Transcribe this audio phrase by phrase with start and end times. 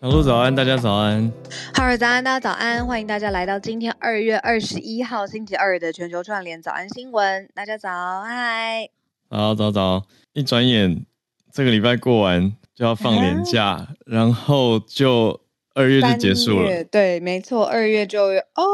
[0.00, 1.32] 小鹿早安，大家早安。
[1.74, 7.48] 哈尔早安，大家早安，欢迎大家来到今天二月二十一号星期二的全球串联早安新闻。
[7.52, 8.88] 大家早，嗨，
[9.28, 10.06] 早早早！
[10.34, 11.04] 一转眼，
[11.52, 15.40] 这个礼拜过完就要放年假，然后就
[15.74, 16.84] 二月就结束了。
[16.84, 18.64] 对，没错，二月就哦，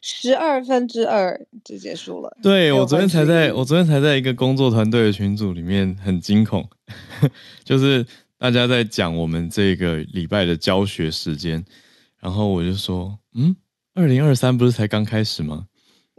[0.00, 2.34] 十二分之二就结束了。
[2.42, 6.66] 对我昨天才在我昨天才在一个工作团队的群组里面很惊恐，
[7.62, 8.06] 就是。
[8.40, 11.62] 大家在讲我们这个礼拜的教学时间，
[12.20, 13.54] 然后我就说，嗯，
[13.92, 15.66] 二零二三不是才刚开始吗？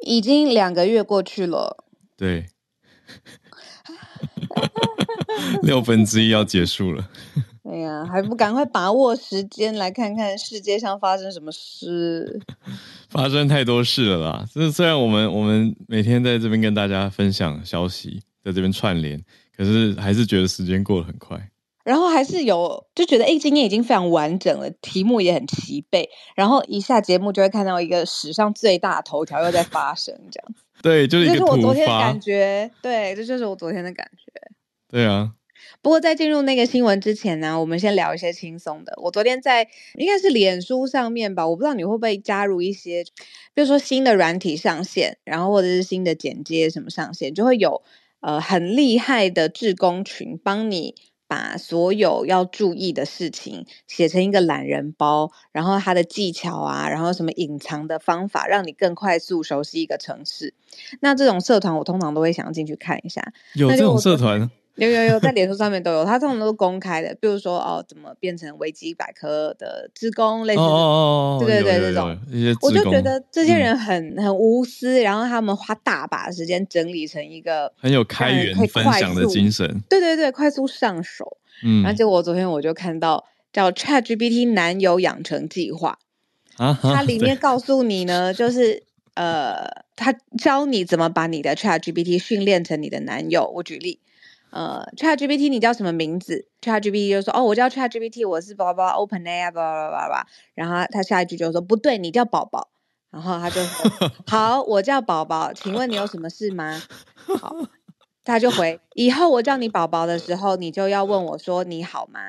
[0.05, 1.83] 已经两个月过去了。
[2.15, 2.45] 对，
[5.63, 7.09] 六分之一要结束了。
[7.63, 12.39] 哎呀，还不赶快把握时间来看看世界上发生什么事？
[13.09, 14.45] 发生太多事了啦！
[14.53, 19.19] 这虽然我们我们每天在这边跟大家分享消息，在这边串联，
[19.57, 21.50] 可是还是觉得时间过得很快。
[21.83, 26.09] 然后还是有就觉得，哎，今天已经非常完整了，题目也很齐备。
[26.35, 30.63] 然后一下节目就会看到一个史上最大头条又在发生，这样子。
[30.81, 32.71] 对，就是这是我昨天的感觉。
[32.81, 34.31] 对，这就是我昨天的感觉。
[34.89, 35.33] 对啊。
[35.83, 38.93] 不过在进入那个新闻之前呢，我们先聊一些轻松的。
[38.97, 43.03] 我昨天在应该是脸书上面吧，我不知道你会不会加入一些，
[43.53, 47.81] 比如说新的软体上线，然后或者是新的剪接什么上线，就会有
[48.19, 50.95] 呃很厉害的志工群帮你。
[51.31, 60.53] 把所有要注意的事情写成一个懒人包，然后它的技巧啊，然后什么隐藏的方法，让你更快速熟悉一个城市。
[60.99, 63.31] 那这种社团，我通常都会想要进去看一下。
[63.53, 64.51] 有这种社团？
[64.75, 67.13] 有有有，在脸书上面都有，它通常都是公开的。
[67.19, 72.17] 比如说哦，怎么变成维基百科的职工，类似哦对对对，这种，
[72.61, 79.81] 我就觉得这些人很很无私，然后他们花大把时间整理成一个很有开源分享的精神。
[79.89, 81.37] 对对对，快速上手。
[81.63, 85.99] 嗯，而且我昨天我就看到叫 ChatGPT 男友养成计划
[86.55, 88.83] 啊，它里面告诉你呢，就是
[89.15, 89.67] 呃，
[89.97, 93.51] 他教你怎么把你的 ChatGPT 训练成你的男友。
[93.55, 93.99] 我举例。
[94.51, 102.69] 呃，ChatGPT，你叫什么名字？ChatGPT 就说：“哦，我叫 ChatGPT，我是宝宝 OpenAI，叭叭叭叭。”然后他下一句就说：“不对，你叫宝宝。”
[103.11, 106.81] 然后他就说：“好，我叫宝宝，请问你有什么事吗？”
[107.39, 107.55] 好，
[108.23, 112.19] 他就回：“以后我叫你宝宝的时候，你就要问我说你好吗？”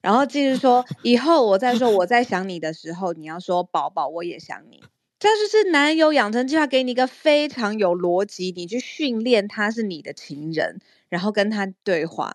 [0.00, 4.82] 然后继续说：“以后我再说我在想你的时候，你要说宝宝，我也想你。”
[5.18, 10.80] 这就是男友养成计划，给你一个非常有逻辑，你去训练他是你的情人。
[11.12, 12.34] 然后跟他对话，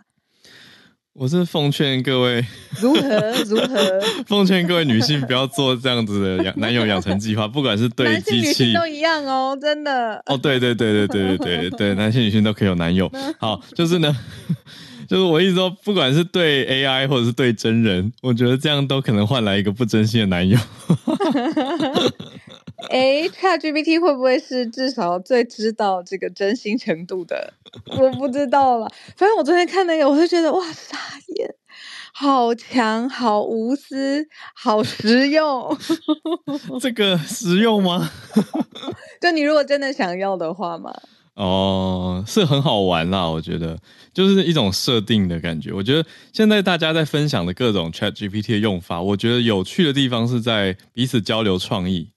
[1.14, 2.46] 我是奉劝各位
[2.80, 4.00] 如 何如何，
[4.30, 13.12] 奉劝各位女性不要做这样子的养男友养成计划，不管是对机器都一样哦，真的哦，对对对对对对对对，男性女性都可以有男友。
[13.40, 14.16] 好，就是呢，
[15.10, 20.56] 就是我意思说，不管是对 AI 或者是对真人，我觉得这样都可能换来一个不真心的男友。
[22.90, 27.54] 哎，ChatGPT 会不会是至少最知道这个真心程度的？
[27.98, 28.88] 我不知道了。
[29.16, 30.98] 反正我昨天看那个，我就觉得哇，傻
[31.38, 31.56] 眼，
[32.14, 35.76] 好强，好无私，好实用。
[36.80, 38.12] 这个实用吗？
[39.20, 40.94] 就你如果真的想要的话嘛。
[41.34, 43.78] 哦，是很好玩啦，我觉得
[44.14, 45.72] 就是一种设定的感觉。
[45.72, 52.10] 我觉得现在大家在分享的各种 ChatGPT 的用法，我觉得有趣的地方是在彼此交流创意。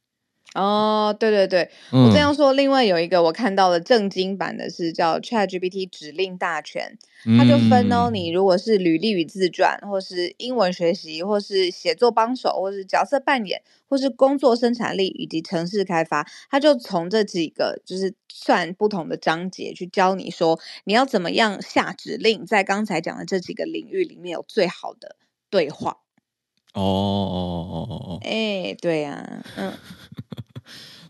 [0.55, 6.99] 哦，对对对，嗯我这样说，另外有一个我看到了正经版的是叫 ChatGPT 指令大全，
[7.39, 8.15] 它就分哦，嗯。
[8.15, 25.15] 你如果是履历与自传，或是英文学习，或是写作帮手，或是角色扮演，或是工作生产力以及城市开发，它就从这几个就是算不同的章节去教你说你要怎么样下指令，在刚才讲的这几个领域里面有最好的
[25.49, 25.99] 对话。
[26.73, 27.37] 哦哦
[27.71, 29.73] 哦哦哦，哎，对呀、嗯，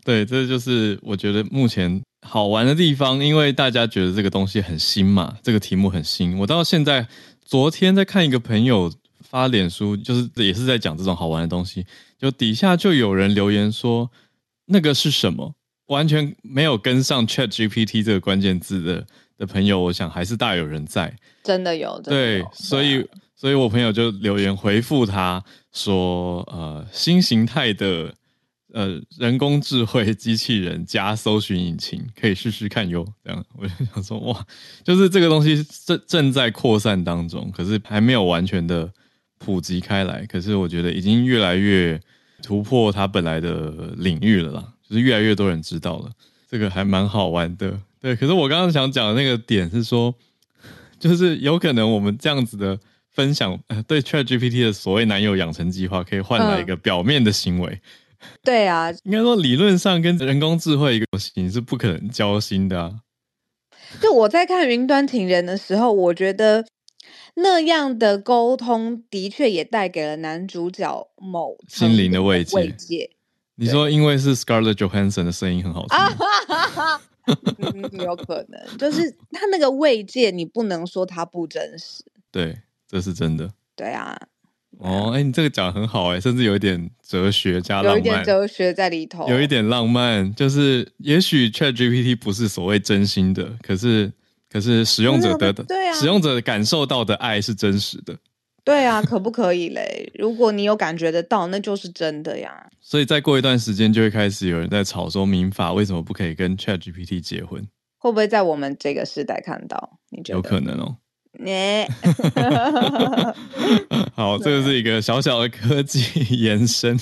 [0.03, 6.37] 对，这就是我觉得目前好玩的地方，因为大家觉得这个东西很新嘛，这个题目很新。
[6.37, 7.07] 我到现在
[7.43, 11.85] 昨天在看一个朋友发脸书，就是也是在讲这种好玩的东西，
[12.19, 14.09] 就底下就有人留言说
[14.65, 15.53] 那个是什么，
[15.87, 19.05] 完全没有跟上 Chat GPT 这个关键字的
[19.37, 21.15] 的朋友，我想还是大有人在。
[21.43, 25.43] 真的有，真的对，所以啊所以我朋友就留言回复他
[25.73, 28.13] 说，呃，新形态的
[28.73, 33.05] 呃人工智慧机器人加搜寻引擎可以试试看哟。
[33.23, 34.45] 这样 我就想说，哇，
[34.83, 38.91] 就是这个东西正正在扩散当中，可是还没有完全的
[39.37, 40.25] 普及开来。
[40.25, 41.99] 可是我觉得已经越来越
[42.41, 46.09] 突破它本来的领域了啦，就是越来越多人知道了，
[46.49, 47.79] 这个还蛮好玩的。
[47.99, 50.13] 对，可是我刚刚想讲的那个点是说，
[50.99, 52.79] 就是有可能我们这样子的
[53.11, 57.79] 分享，呃，对 Chat GPT 的所谓男友养成计划，可以换来一个表面的行为。
[58.43, 63.01] 对啊，应该说，理论上跟人工智慧一个模型是不可能交心的啊。
[64.01, 66.65] 就我在看《云端情人》的时候，我觉得
[67.35, 73.09] 那样的沟通的确也带给了男主角某心灵的慰藉慰藉
[73.55, 75.97] 你说，因为是 Scarlett Johansson 的声音很好听，
[77.99, 82.57] 有可能，就是他那个慰藉，你不能说他不真实， 对，
[82.87, 83.53] 这是真的。
[83.75, 84.17] 对啊，
[84.79, 94.11] 哦，哎，你这个讲得很好哎，甚至有一点哲学加有一点，哲学在里头，有一点浪漫，就是也许 Chat GPT 不是所谓真心的，可是
[94.49, 98.17] 可是使用者得的，对啊使用者感受到的爱是真实的。
[98.63, 100.11] 对啊，可不可以嘞？
[100.17, 102.69] 如果你有感觉得到，那就是真的呀。
[102.79, 107.67] 所以再过一段时间，就会开始有人在吵说，民法为什么不可以跟 Chat GPT 结婚？
[107.97, 109.97] 会不会在我们这个时代看到？
[110.09, 110.37] 你觉得？
[110.37, 110.97] 有可能哦。
[111.39, 111.51] 你
[114.13, 116.01] 好，这个是一个小小的科技
[116.35, 116.99] 延伸。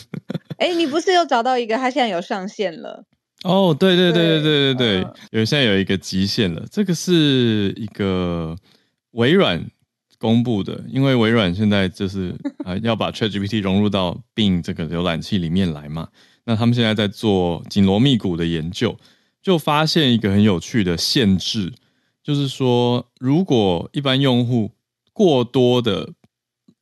[0.57, 1.75] 哎，你不是又找到一个？
[1.75, 3.05] 它现在有上线了。
[3.43, 6.65] 哦，对对对对对对对嗯，有现在有一个极限了。
[6.71, 8.55] 这个是一个
[9.11, 9.65] 微软
[10.17, 12.35] 公布的，因为微软现在就是
[12.65, 16.09] 啊、 要把 ChatGPT 融入到 Bing 这个浏览器里面来嘛。
[16.45, 18.97] 那他们现在在做紧锣密鼓的研究，
[19.41, 21.71] 就发现一个很有趣的限制，
[22.29, 24.69] 就是说，如果一般用户
[25.13, 26.13] 过多的、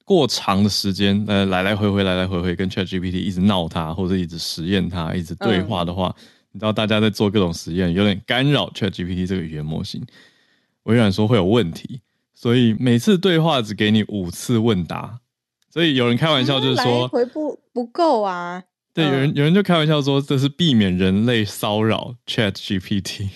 [0.04, 6.14] 过长的时间，呃，来来回回、来来回回跟 ChatGPT 一直闹它，或者一直实验它、一直对话的话，
[6.52, 10.06] 你知道大家在做各种实验，有点干扰 ChatGPT 这个语言模型。
[10.84, 12.02] 微软说会有问题，
[12.36, 15.22] 所以每次对话只给你五次问答。
[15.72, 18.62] 所以有人开玩笑就是啊说，来回不不够啊。
[18.94, 23.30] 对，有人嗯有人就开玩笑说，这是避免人类骚扰 Chat GPT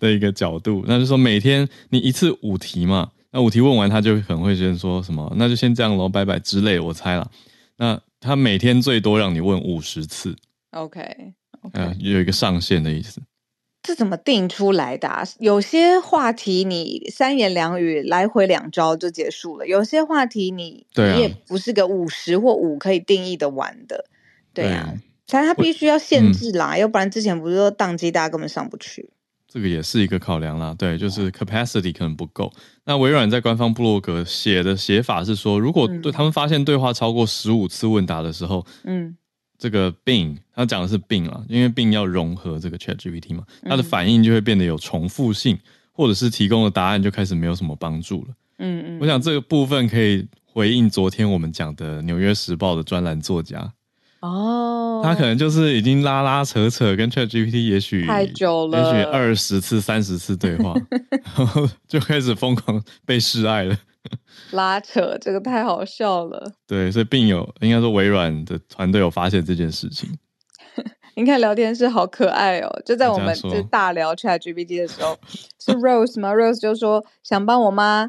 [0.00, 0.84] 的一个角度。
[0.88, 6.80] 那就说每天你一次五题嘛，那五题问完，他就很会先说什么，那就先这样喽，拜拜之类。
[6.80, 7.30] 我猜了，
[7.76, 10.34] 那他每天最多让你问五十次
[10.72, 11.00] ，OK
[11.74, 13.20] 呃 OK，，有一个上限的意思。
[13.82, 15.22] 这怎么定出来的、啊？
[15.38, 24.04] 有些话题你三言两语来回两招就结束了，有些话题你对啊你也不是个五十或五可以定义的完的。
[24.52, 24.92] 对啊，
[25.26, 29.08] 但它我必须要限嗯制啦，要不然之前不是说宕机，大家根本上不去。
[29.52, 32.52] 这个也是一个考量啦，对，就是 capacity 可能不够。
[32.84, 39.16] 那微软在官方部落格写的写法是说，如果对嗯他们发现对话超过十五次问答的时候，嗯。
[39.58, 45.58] 这个 Bing，他讲的是 Bing 啊，因为 Bing 要融合这个 Chat GPT 嘛，它的嗯反应就会变得有重复性，
[45.92, 48.28] 或者是提供的答案就开始没有什么帮助了。
[48.56, 53.70] 嗯嗯，我想这个部分可以回应昨天我们讲的《纽约时报》的专栏作家，
[54.20, 60.74] 哦，他可能就是已经拉拉扯扯跟 Chat GPT 也许太久了也许二十次、三十次对话，
[61.36, 63.76] 然后就开始疯狂被示爱了。
[64.52, 66.52] 拉扯，这个太好笑了。
[66.66, 70.10] 对，所以并有应该说微软的团队有发现这件事情。
[71.16, 72.82] 你看聊天室好可爱哦！
[72.84, 75.18] 就在我们就大聊 Chat GPT 的时候，
[75.58, 78.08] 是 Rose 吗？Rose 就说想帮我妈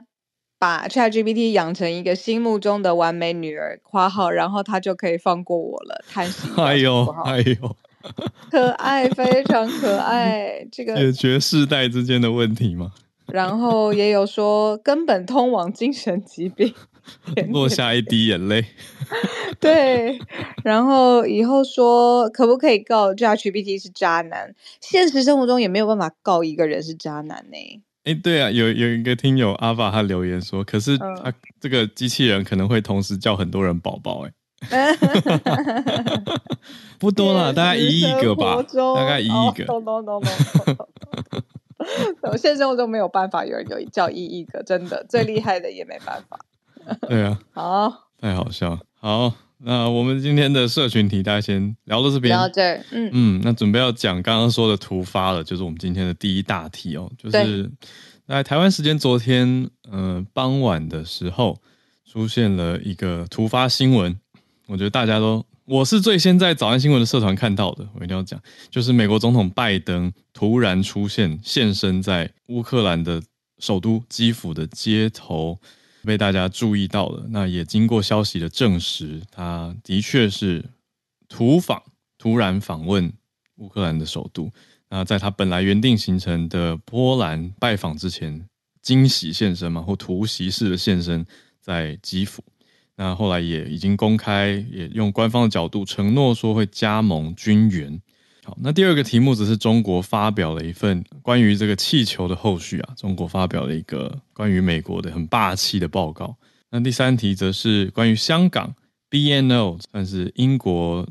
[0.61, 6.05] 把 Chat GPT 养成一个心目中的完美女儿（括号），然后她就可以放过我了。
[6.07, 7.75] 叹息哎呦哎呦，
[8.51, 10.63] 可爱，非常可爱。
[10.71, 12.91] 这个，解决世代之间的问题吗。
[13.25, 16.71] 然后也有说根本通往精神疾病。
[17.49, 18.63] 落下一滴眼泪。
[19.59, 20.19] 对，
[20.63, 24.53] 然后以后说可不可以告 ChatGPT 是渣男？
[24.79, 34.25] 现实生活中也没有办法告一个人是渣男呢、哎，对啊，有有一个听友阿爸他留言说，可是嗯他这个机器人可能会同时叫很多人宝宝，
[34.69, 34.95] 哎，
[36.99, 38.61] 不多啦，大概一亿个吧，
[38.95, 39.65] 大概一亿个。
[39.65, 40.87] 懂懂懂懂懂。
[42.23, 46.39] 我现实生活中没有办法有人有叫一亿个，真的最厉害的也没办法。
[47.07, 48.79] 对啊， 好，太好笑了。
[48.99, 52.47] 好，那我们今天的社群题大家先聊到这边聊。
[52.47, 57.71] 到这儿，嗯，嗯，那准备要讲刚刚说的突发了，就是我们今天的第一大题哦，就是
[58.27, 61.61] 在台湾时间昨天，呃，傍晚的时候
[62.09, 64.17] 出现了一个突发新闻，
[64.65, 68.41] 我觉得大家都，我是最先在早安新闻的社团看到的，我一定要讲，
[68.71, 73.21] 就是美国总统拜登突然出现现身在乌克兰的
[73.59, 75.59] 首都基辅的街头。
[76.03, 80.65] 被大家注意到了，那也经过消息的证实，他的确是
[81.29, 81.81] 突访，
[82.17, 83.11] 突然访问
[83.57, 84.51] 乌克兰的首都。
[84.89, 88.45] 那在他本来原定行程的波兰拜访之前，
[88.81, 91.25] 惊喜现身嘛，或突袭式的现身
[91.59, 92.43] 在基辅。
[92.97, 98.01] 那后来也已经公开，也用官方的角度承诺说会加盟军援。
[98.59, 106.35] 那第二个题目则是中国发表了一份关于这个气球的后续啊，中国发表了一个关于美国的很霸气的报告。
[106.69, 108.73] 那第三题则是关于香港
[109.09, 111.07] BNO，算是英国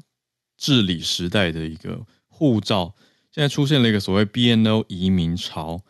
[0.56, 2.94] 治理时代的一个护照，
[3.30, 5.80] 现在出现了一个所谓 BNO 移民潮，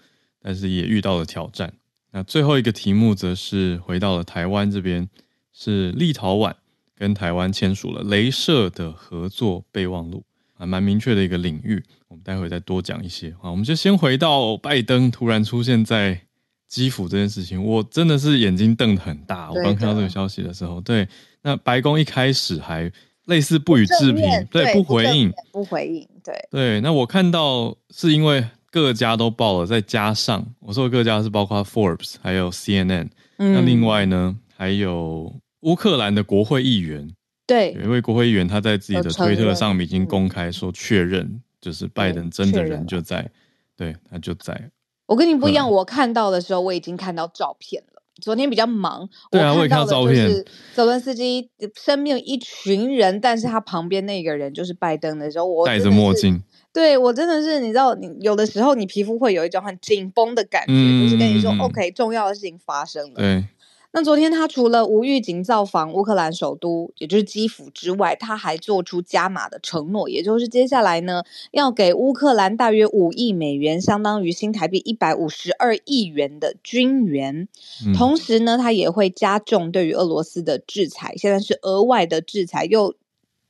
[0.42, 1.72] 但是也遇到了挑战。
[2.12, 5.08] 那最后一个题目则是回到了台湾这边，
[5.52, 6.54] 是立陶宛
[6.96, 10.24] 跟台湾签署了镭射的合作备忘录。
[10.60, 13.50] 还蛮明确的一个领域，我们待会再多讲一些啊。
[13.50, 16.20] 我们就先回到拜登突然出现在
[16.68, 19.50] 基辅这件事情，我真的是眼睛瞪得很大。
[19.50, 21.08] 我刚看到这个消息的时候，对，
[21.40, 22.92] 那白宫一开始还
[23.24, 26.80] 类似不予置评，对，不不回应，不回应，对，对。
[26.82, 37.10] 那我看到是因为各家都报了，再加上我说各家是包括 Forbes 还有 CNN，、嗯那另外呢还有乌克兰的国会议员。
[37.50, 43.28] 对有一位国会议员，他在自己的推特上面已经嗯公开说确认，就是拜登真的人就在，
[43.76, 44.70] 对他就在。
[45.06, 48.02] 我跟你不一样，嗯我看到的时候我已经看到照片了。
[48.20, 63.14] 昨天比较忙，对啊我也看看到照片是泽伦斯基身边有一群人，但是他旁边那个人就是拜登的时候，我戴着墨镜，对我真的是，你知道，你有的时候你皮肤会有一种很紧绷的感觉，嗯就是跟你说，OK，重要的事情发生了。
[63.14, 63.44] 对，
[63.92, 77.48] 那昨天他除了无预警造访乌克兰首都，也就是基辅之外，他还做出加码的承诺，也就是接下来呢，要给乌克兰大约五亿美元，相当于新台币一百五十二亿元的军援。
[77.84, 82.94] 嗯同时呢，他也会加重对于俄罗斯的制裁，现在是额外的制裁，又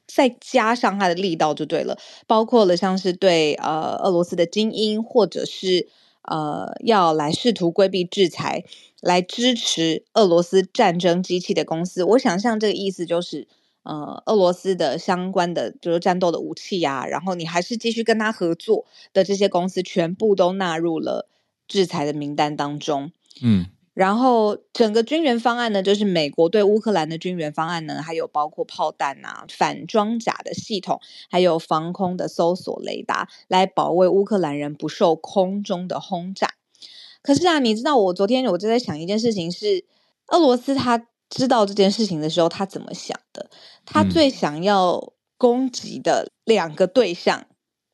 [0.06, 5.86] 再加上他的力道就对了，包括了像是对呃俄罗斯的精英，或者是
[6.22, 8.64] 呃要来试图规避制裁，
[9.00, 12.04] 来支持俄罗斯战争机器的公司。
[12.04, 13.48] 我想象这个意思就是。
[13.82, 18.84] 呃，俄罗斯的相关的就是战斗的武器呀、然后你还是继续跟他合作
[19.14, 21.26] 的这些公司，全部都纳入了
[21.66, 23.10] 制裁的名单当中。
[23.40, 36.54] 嗯然后整个军援方案呢，就是美国对乌克兰的军援方案呢，还有包括炮弹啊、反装甲的系统，还有防空的搜索雷达，来保卫乌克兰人不受空中的轰炸。
[37.22, 39.84] 可是啊，你知道我昨天我就在想一件事情是，
[40.28, 43.50] 俄罗斯他知道这件事情的时候，他怎么想的？
[43.84, 47.46] 他嗯最想要攻击的两个对象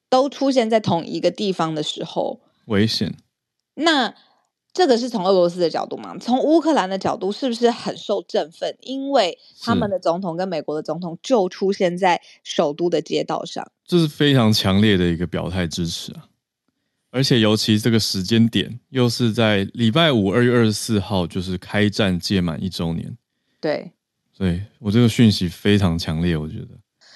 [0.08, 3.16] 都出现在同一个地方的时候，危险。
[3.74, 4.14] 那
[4.76, 6.14] 这个是从俄罗斯的角度嘛？
[6.18, 8.76] 从乌克兰的角度，是不是很受振奋？
[8.82, 13.66] 因为他们的总统跟美国的总统就出现在首都的街道上。
[13.86, 16.28] 这是非常强烈的一个表态支持啊！
[17.10, 23.16] 而且尤其这个时间点，又是在礼拜五二月二十四号，就是开战届满一周年，
[23.58, 23.92] 对，
[24.36, 26.68] 所以我这个讯息非常强烈，我觉得。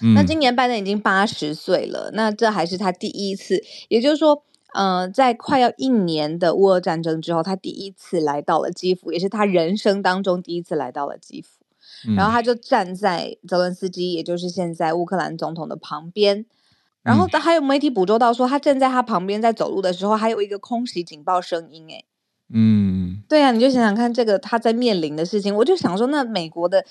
[0.02, 11.48] 嗯那今年拜登已经八十岁了，那这还是他第一次，也就是说，呃，在快要一年的乌俄战争之后，他第一次来到了基辅，也是他人生当中第一次来到了基辅。
[12.06, 16.46] 嗯然后他就站在泽伦斯基，也就是现在乌克兰总统的旁边。
[17.02, 21.86] 然后嗯还有媒体捕捉到说，他站在他旁边，在走路的时候，还有一个空袭警报声音。
[21.90, 22.04] 哎，
[22.52, 26.82] 嗯，对啊，你就想想看，这个他在面临的事情，我就想说，那美国的，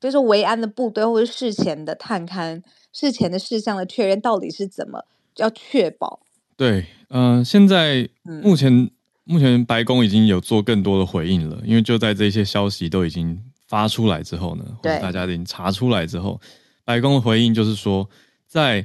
[0.00, 2.62] 比如说维安的部队，或者事前的探勘、
[2.92, 5.04] 事前的事项的确认，到底是怎么
[5.36, 6.20] 要确保？
[6.56, 8.40] 对，嗯、现在嗯。
[8.42, 8.90] 目前、
[9.24, 15.00] 目前白宫已经有做更多的回应了，因为就在这些消息都已经发出来之后呢，或者对。
[15.00, 16.40] 大家已经查出来之后，
[16.84, 18.08] 白宫的回应就是说，
[18.46, 18.84] 在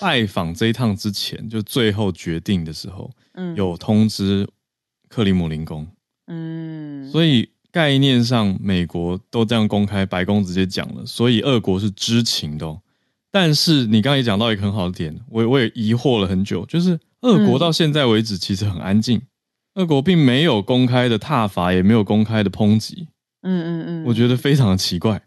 [0.00, 4.46] 拜访这一趟之前，就最后决定的时候，嗯，有通知
[5.08, 5.86] 克里姆林宫，
[6.26, 12.82] 嗯，所以概念上美国都这样公开，白宫直接讲了，所以俄国是知情的、哦。
[13.30, 17.60] 但是你刚才也讲到一个很好的点，我我也疑惑了很久，就是俄国嗯。
[17.60, 19.22] 到现在为止其实很安静，
[19.74, 23.08] 俄国并没有公开的挞伐，也没有公开的抨击，
[23.42, 25.22] 嗯嗯嗯，我觉得非常的奇怪。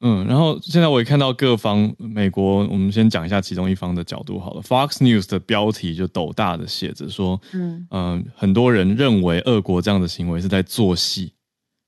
[0.00, 4.60] 嗯，然后现在我也看到各方，美国，我们先讲一下其中一方的角度好了。
[4.60, 7.86] Fox News 的标题就斗大的写着说，嗯。
[7.90, 11.32] 嗯、很多人认为俄国这样的行为是在做戏，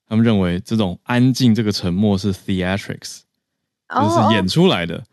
[0.08, 3.20] 他们认为这种安静、这个沉默是 theatrics，
[3.94, 5.04] 就是演出来的，哦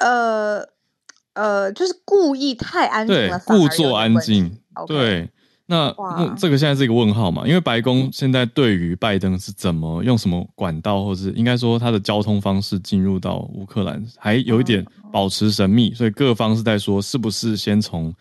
[0.00, 0.68] 呃
[1.38, 5.30] 呃，就是故意太安静对了，，故作安静，对。
[5.70, 5.94] 那
[6.38, 7.46] 这个现在是一个问号嘛？
[7.46, 18.14] 因为白宫现在对于拜登是怎么用什么管道，或者是应该说他的交通方式进入到乌克兰，还有一点哦保持神秘，所以各方是在说是不是先从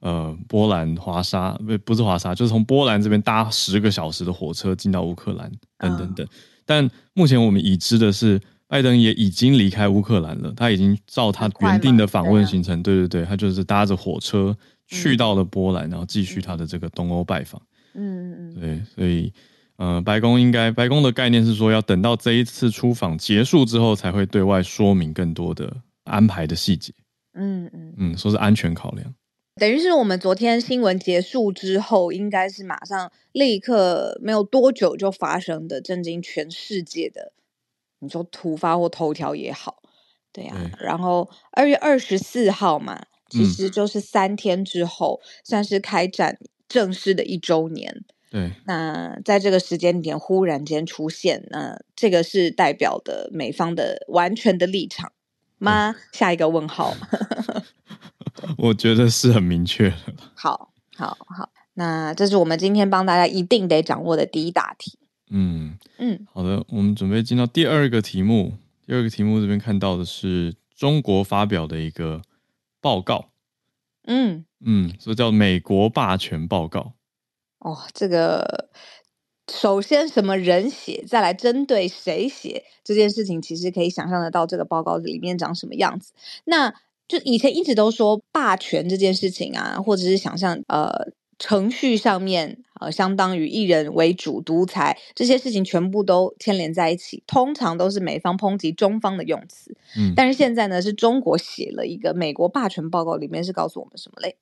[0.00, 6.26] 呃波兰华沙不不是华沙，就是从波兰这边搭十个小时的火车进到乌克兰等等嗯等。
[6.64, 14.54] 但目前我们已知的是，拜登也已经离开乌克兰了，他已经照他原定的访问行程，对对对，他就是搭着火车
[14.86, 17.60] 去嗯到了波兰，然后继续他的这个东欧拜访。
[17.94, 19.32] 嗯嗯嗯对，所以
[19.76, 26.92] 呃，白宫应该白宫的概念是说，要等到这一次出访结束之后，才会对外说明更多的安排的细节。
[27.32, 29.14] 嗯嗯，嗯，说是安全考量。
[29.56, 37.32] 等于是我们昨天新闻结束之后，应该是马上立刻没有多久就发生的震惊全世界的，
[38.00, 39.82] 你说突发或头条也好，
[40.32, 40.56] 对啊。
[40.58, 46.38] 对然后二月二十四号嘛，其嗯实就是三天之后，算是开展
[46.68, 48.04] 正式的一周年。
[48.30, 55.10] 对，那在这个时间点忽然间出现，那这个是代表的美方的完全的立场
[55.58, 55.96] 吗？
[56.12, 56.94] 下一个问号。
[58.58, 59.96] 我觉得是很明确的。
[60.34, 64.98] 好，好，好，那这是我们今天帮大家一定得掌握的第一大题。
[65.30, 68.54] 嗯，嗯好的，我们准备进到第二个题目。
[68.86, 72.22] 第二个题目这边看到的是中国发表的一个
[72.80, 73.30] 报告，
[74.04, 76.94] 嗯，嗯，所以叫美国霸权报告。
[77.58, 78.70] 哦，这个
[79.52, 86.12] 首先什么人写，再来针对谁写这件事情，其实可以想象得到这个报告里面长什么样子。
[86.44, 86.72] 那
[87.06, 90.90] 就以前一直都说霸权这件事情啊，或者是想象呃
[91.38, 99.76] 程序上面呃相当于一人为主独裁这些事情，全部都牵连在一起，通常都是美方抨击中方的用词。
[99.96, 104.36] 嗯，但是现在呢，是中国写了一个美国霸权报告，里面是告诉我们什么嘞？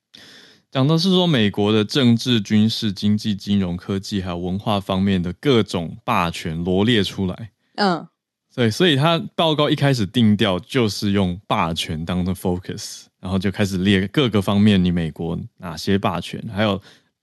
[0.70, 7.50] 讲的是说美国的政治、军事、经济、金融、科技还有文化方面的各种霸权罗列出来。
[7.76, 8.06] 嗯
[8.54, 16.81] 对，所以他报告一开始定调就是用霸权当的 focus，然后就开始列各个方面，你美国哪些霸权，还有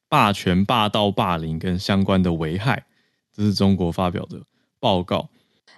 [0.10, 2.86] 霸权、霸道、霸凌跟相关的危害，
[3.34, 4.42] 这是中国发表的
[4.82, 5.30] 报告。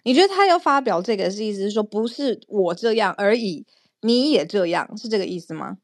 [0.01, 3.67] 你觉得他要发表这个是意思是说，不是我这样而已，
[4.01, 5.77] 你也这样，是这个意思吗？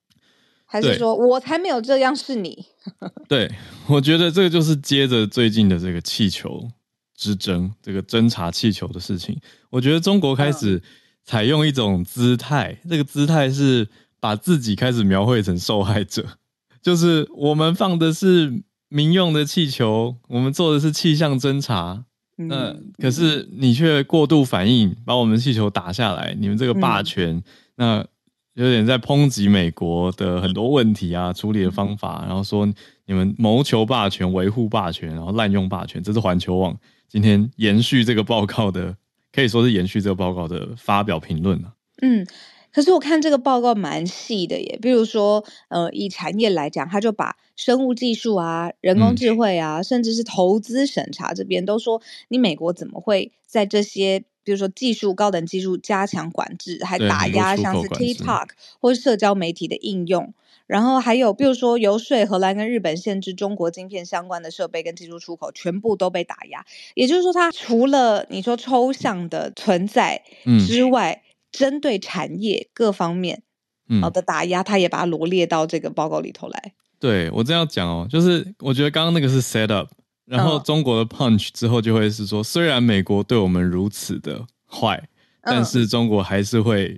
[0.66, 2.66] 还是对说我才没有这样，是你？
[3.30, 3.48] 对，
[3.86, 6.68] 我觉得这个就是接着最近的这个气球
[7.16, 9.40] 之争，这个侦察气球的事情。
[9.70, 10.82] 我觉得中国开始
[11.24, 13.88] 采用一种姿态，这个姿态是
[14.22, 16.26] 把自己开始描绘成受害者，
[16.82, 22.06] 就是我们放的是民用的气球，我们做的是气象侦查，
[22.38, 22.94] 那嗯。
[22.98, 27.04] 可是你却过度反应，把我们气球打下来，你们这个霸嗯。
[27.04, 27.44] 权，
[27.76, 28.06] 那
[28.54, 32.66] 有点在抨击美国的很多问题啊，处理的方法，然后说
[33.06, 38.96] 你们谋求霸权、维护霸权，然后滥用霸权，这是环球网今天延续这个报告的，
[39.32, 41.74] 可以说是延续这个报告的发表评论啊。
[42.02, 42.26] 嗯，
[42.74, 60.34] 可是我看这个报告蛮细的耶，比如说，呃，以产业来讲，他就把生物技术啊、人工嗯智慧啊，甚至是投资审查这边都说，你美国怎么会在这些，比如说技术、高等技术加强管制，还打压像是 TikTok 或是社交媒体的应用。
[60.68, 66.66] 然后还有，比如说游说荷兰跟日本限制中国晶片相关的设备跟技术出口，全部都被打压。
[66.96, 73.44] 也就是说，它除了你说抽象的存在嗯之外，针对产业各方面
[73.90, 76.74] 嗯好，的打压，他也把它罗列到这个报告里头来。
[77.00, 79.90] 对我这样讲哦，就是我觉得刚刚那个是 set up，
[80.26, 85.10] 然后嗯中国的 punch 之后就会是说，虽然美国对我们如此的坏，
[85.42, 86.98] 但嗯是中国还是会，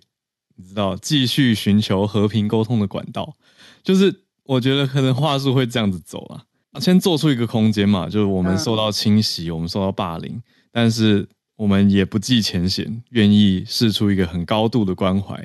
[0.56, 3.34] 你知道，继续寻求和平沟通的管道。
[3.82, 4.14] 就是
[4.44, 6.44] 我觉得可能话术会这样子走啊。
[6.82, 15.36] 先做出一个空间嘛，就是我们嗯受到侵袭，我们受到霸凌，但是我们也不计前嫌，愿意试出一个很高度的关怀，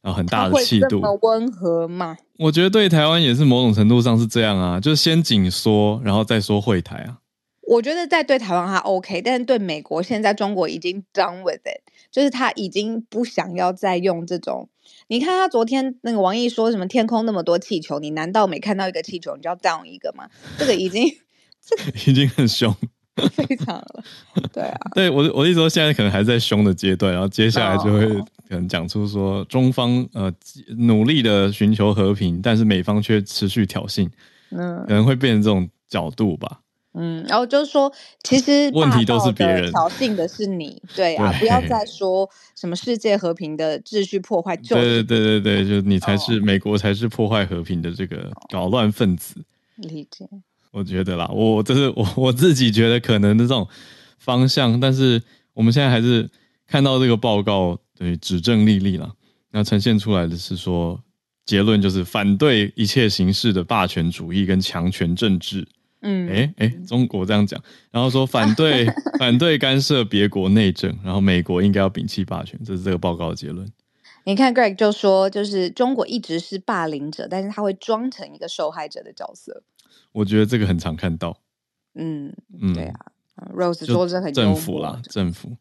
[0.00, 1.00] 然后很大的气度。
[1.22, 2.16] 温和嘛？
[2.38, 7.18] 我觉得对台湾也是某种程度上是这样啊，就是先紧缩，然后再说会台啊。
[7.68, 14.68] 我觉得在对台湾还 OK，但是对美国现在中国已经 done with it，就是他已经不想要再用这种。
[15.06, 20.28] 你看他昨天那个王毅说什么天空那么多气球，你难道每看到一个气球你就要 down 一个吗？
[20.58, 21.08] 这个已经
[21.64, 22.74] 这个已经很凶。
[23.32, 24.04] 非常了，
[24.52, 30.32] 对啊， 对我，我的意思说，现在可能还在凶的阶段，然后接下来就会哦可能讲出说中方呃
[30.78, 34.08] 努力的寻求和平，但是美方却持续挑衅，
[34.50, 36.60] 嗯可能会变成这种角度吧。
[36.94, 37.90] 嗯，然后就是说，
[38.22, 49.36] 其实 问题都是别人挑衅的是你，对啊，对不要再说什么世界和平的秩序破坏，就对对对对对，就你才哦是、美国才是破坏和平的这个搞乱分子。
[49.76, 50.28] 理解，
[50.72, 53.68] 我觉得啦，我这是我我自己觉得可能的这种
[54.18, 55.22] 方向，但是
[55.54, 56.28] 我们现在还是
[56.66, 59.12] 看到这个报告对指证历历啦，
[59.50, 60.98] 那呈现出来的是说
[61.44, 65.68] 结论就是反对一切形式的霸权主义跟强权政治。
[66.04, 68.86] 嗯，诶诶，中国这样讲，然后说反对
[69.20, 73.70] 反对干涉别国内政，然后美国应该要摒弃霸权，这是这个报告的结论。
[74.24, 79.62] 你看 Greg 就说，就是中国一直是霸凌者，但是他会装成一个受害者的角色。
[80.12, 81.38] 我觉得这个很常看到，
[81.94, 85.56] 嗯，嗯，对啊嗯，Rose 就说这很幽政府啦，政府，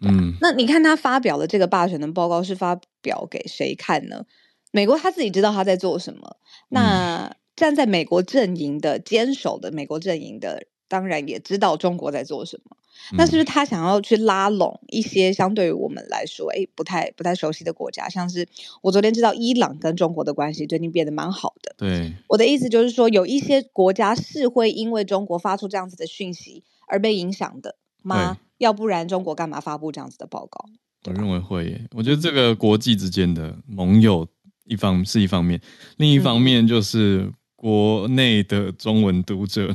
[0.00, 4.24] 嗯，那你看他发表的这个霸权的报告是发表给谁看呢？
[4.72, 6.36] 美国他自己知道他在做什么。
[6.68, 12.76] 那站在美国阵营的坚守的美国阵营的，当然也知道中国在做什么。
[13.12, 18.08] 那是不是他想要去拉拢一些相对于我们来说，哎，不太不太熟悉的国家？
[18.08, 18.46] 像是
[18.82, 21.74] 我昨天知道伊朗跟中国的关系最近变得蛮好的。
[21.76, 28.38] 对，我的意思就是说，有一些国家是会因为中国发出这样子的讯息而被影响的吗？
[28.58, 30.66] 要不然中国干嘛发布这样子的报告？
[31.06, 31.88] 我认为会耶。
[31.92, 34.28] 我觉得这个国际之间的盟友
[34.66, 35.58] 一方是一方面，
[35.96, 39.74] 另一方嗯面就是国内的中文读者，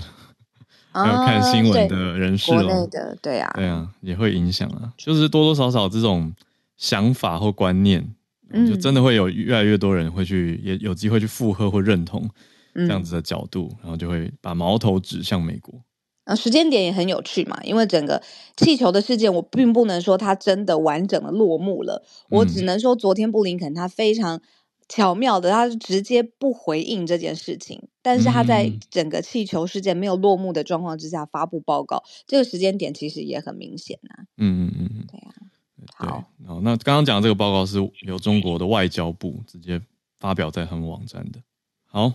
[1.03, 4.93] 还有看啊新闻的人士国内哦，的，对啊，对啊，也会影响啊。
[4.97, 6.33] 就是多多少少这种
[6.77, 8.15] 想法或观念，
[8.51, 12.27] 嗯就真的会有越来越多人会去，也有机会去附和或认同
[12.75, 15.81] 嗯这样子的角度，然后就会把矛头指向美国。
[16.25, 18.19] 啊，时间点也很有趣嘛，因为整个
[18.57, 24.41] 气球的事件，我并不能说它真的完整的落幕了，我嗯只能说昨天布林肯他非常
[24.87, 39.81] 巧妙的，他是直接不回应这件事情，但是他在嗯整个气球事件没有落幕的状况之下发布报告，这个时间点其实也很明显呐、嗯嗯嗯嗯，对啊，好，那刚刚讲的这个报告是由中国的 外交部直接
[40.17, 41.39] 发表在他们网站的。
[41.87, 42.13] 好，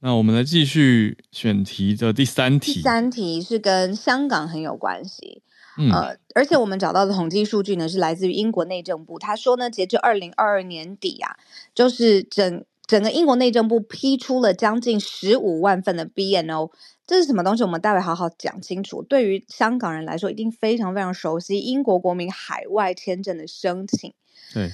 [0.00, 2.74] 那我们来继续选题的第三题。
[2.74, 5.42] 第三题是跟香港很有关系，
[5.76, 9.18] 嗯，呃，而且我们找到的统计数据呢，是来自于英国内政部。
[9.18, 11.36] 他说呢，截至二零二二年底啊，
[11.74, 16.70] 就是整整个英国内政部批出了将近十五万份的 BNO。
[17.06, 17.62] 这是什么东西？
[17.62, 19.02] 我们待会好好讲清楚。
[19.02, 24.14] 对于香港人来说，一定非常非常熟悉英国国民海外签证的申请。
[24.54, 24.70] 对，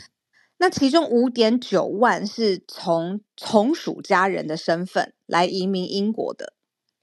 [0.59, 6.53] 那其中五点九万是从从属家人的身份来移民英国的，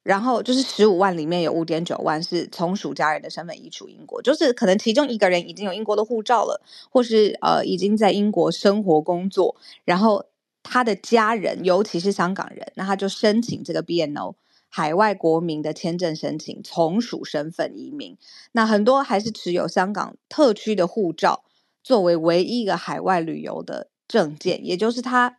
[0.07, 10.23] 然后就是十五万里面有五点九万是从属家人的身份移出英国，就是可能其中一个人已经有英国的护照了，或是呃已经在英国生活工作，然后
[10.63, 14.35] 他的家人尤其是香港人，那他就申请这个 BNO
[14.69, 18.17] 海外国民的签证申请，从属身份移民。
[18.53, 21.43] 那很多还是持有香港特区的护照。
[21.83, 25.37] 作为唯一一个海外旅游的证件，也就是他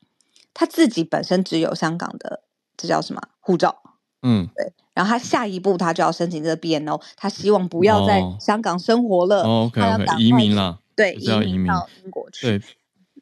[0.52, 2.42] 他自己本身只有香港的，
[2.76, 3.87] 这叫什么护照？
[4.22, 4.72] 嗯，对。
[4.94, 12.46] 然后他下一步他就要申请这个 BNO，他希望不要在哦香港生活了，哦，OK 他要 OK，赶快去，移民了，对，就是要移民到英国去。
[12.46, 12.60] 对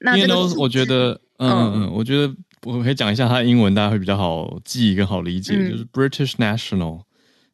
[0.00, 7.02] 那这个，BNO 我觉得，嗯嗯我觉得我可以讲一下它的英文，大家会比较好记跟好理解，嗯就是 British National，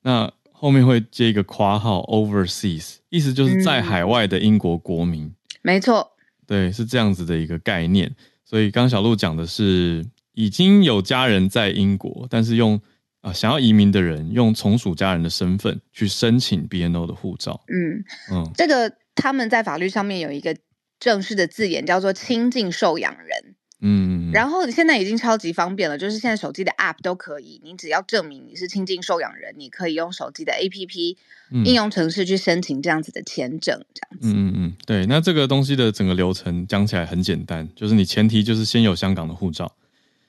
[0.03, 5.35] 那后面会接一个括号 Overseas，意思就是在嗯海外的英国国民。
[5.63, 6.13] 没错，
[6.47, 8.15] 对，是这样子的一个概念。
[8.45, 12.81] 所以刚刚小鹿讲的是，已经有家人在英国，但是用
[13.23, 17.63] 啊、呃想要移民的人用从属家人的身份去申请 BNO 的护照。
[17.69, 20.57] 嗯，嗯，这个他们在法律上面有一个
[21.01, 23.55] 正式的字眼，叫做亲近受养人。
[23.85, 31.17] 嗯，然后现在已经超级方便了，就是现在手机的 App 都可以，你只要证明你是亲近受养人，你可以用手机的 APP
[31.51, 34.29] 嗯应用程式去申请这样子的签证，这样子。
[34.29, 35.05] 嗯嗯嗯，对。
[35.07, 39.82] 那这个东西的整个流程讲起来很简单，就是你前提就是先有香港的护照，嗯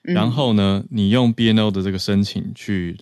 [0.04, 2.98] 然后呢，你用 BNO 的这个申请去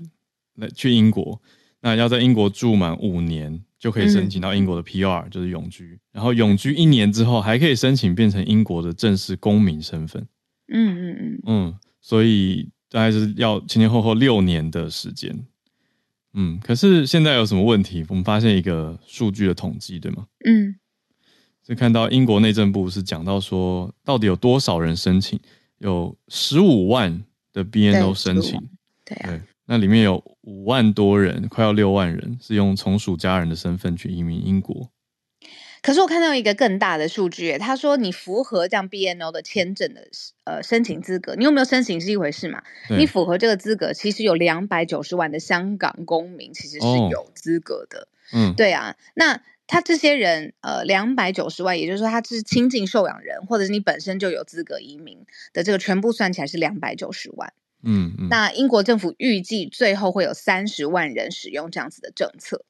[0.55, 1.41] 来去英国，
[1.81, 5.99] 那要在英国住满五年，就可以申请到英国的 PR，、就是永居。
[6.11, 10.27] 然后永居一年之后，还可以申请变成英国的正式公民身份。
[10.67, 15.45] 嗯嗯嗯，嗯，所以大概是要前前后后六年的时间。
[16.33, 18.05] 嗯，可是现在有什么问题？
[18.07, 20.27] 我们发现一个数据的统计，对吗？
[20.45, 20.75] 嗯
[21.63, 25.39] 是看到英国内政部是讲到说，到底有多少人申请？
[25.81, 28.63] 有十五万的 BNO 申请15，
[29.03, 34.91] 对啊，对，那里面有五万多人，快要六万人是用从属家人的身份去移民英国。
[35.81, 40.07] 可是我看到一个更大的数据耶，他说你符合这样 BNO 的签证的
[40.43, 42.61] 呃申请资格，你有没有申请是一回事嘛？
[42.95, 48.07] 你符合这个资格，其实有两百九十万的香港公民其实是哦有资格的。
[48.31, 57.53] 嗯，对啊，那他这些人呃两百九十万，也就是说他是亲近受养人，或者是你本身就有资格移民的这个全部算起来是两百九十万。
[57.81, 62.65] 嗯嗯，那英国政府预计最后会有三十万人使用这样子的政策。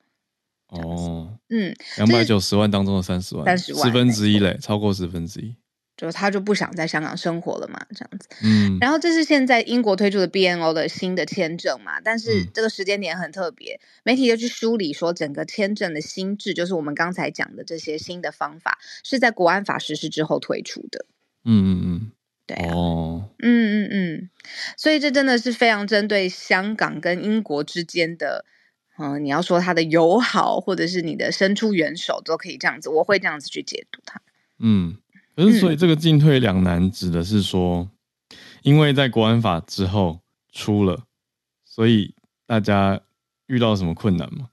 [0.68, 5.56] 哦，嗯，两百九十万当中的三十万，三十万十分之一嘞，超过十分之一。
[6.02, 8.28] 就是他就不想在香港生活了嘛，这样子。
[8.42, 21.06] 嗯，然后这是现在英国推出的 BNO 的新的签证嘛，但是嗯这个时间点很特别，媒体就去梳理说整个签证的新制，就是我们刚才讲的这些新的方法，是在国安法实施之后推出的。
[21.46, 22.12] 嗯嗯嗯，
[22.48, 24.30] 对啊，哦，嗯嗯嗯，
[24.78, 28.44] 所以这真的是非常针对香港跟英国之间的，
[28.98, 34.20] 嗯、你要说它的友好，或者是你的伸出援手，都可以这样子，我会这样子去解读它。
[34.64, 34.98] 嗯，
[35.46, 37.90] 可是所以这个进退两难，指的是说，
[38.64, 41.04] 因为在国安法之后出了，
[41.66, 42.14] 所以
[42.46, 43.02] 大家
[43.48, 44.50] 遇到什么困难吗？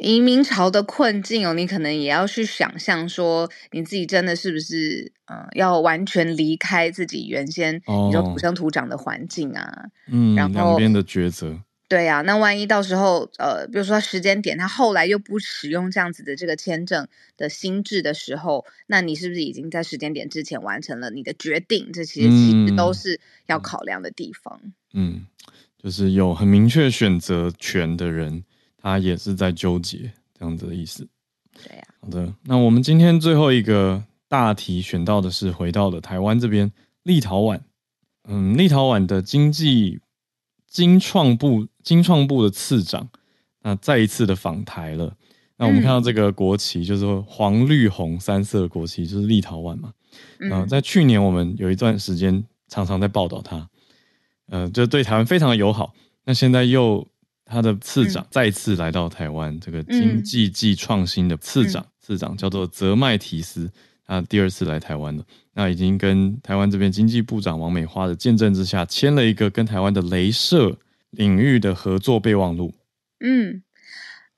[0.00, 9.86] 移民潮的困境哦，你可能也要去想象说，你自己真的是不是，呃，要完全离开自己原先你说哦土生土长的环境啊？
[10.06, 11.58] 嗯，然后两边的抉择。
[11.88, 21.90] 对呀、那万一到时候，呃，比如说时间点，他后来又不使用这样子的这个签证的新制的时候，那你是不是已经在时间点之前完成了你的决定？
[21.90, 24.60] 这其实其实都嗯是要考量的地方。
[24.92, 25.26] 嗯，
[25.82, 28.44] 就是有很明确选择权的人，
[28.76, 31.08] 他也是在纠结这样子的意思。
[31.54, 36.70] 对呀、好的，那我们今天最后一个大题选到的是回到了台湾这边，
[37.02, 37.60] 立陶宛。
[38.28, 40.00] 嗯，立陶宛的经济
[40.68, 43.08] 经创部金创部的次长，
[43.62, 45.14] 那再一次的访台了。
[45.56, 49.92] 那我们看到这个国旗，就是黄绿红三色的国旗，就是立陶宛嘛。
[50.38, 53.68] 嗯，呃，在去年我们有一段时间常常在报道它，
[54.46, 55.92] 呃，就对台湾非常的友好。
[56.24, 57.04] 那现在又
[57.44, 63.68] 他的次长再次来到台湾，这个经济暨创新的次长，次长叫做泽麦提斯，
[64.08, 65.24] 他第二次来台湾了。
[65.52, 70.78] 那已经跟台湾这边经济部长王美花的见证之下，签了一个跟台湾的镭射
[71.10, 72.74] 领域的合作备忘录。
[73.20, 73.62] 嗯，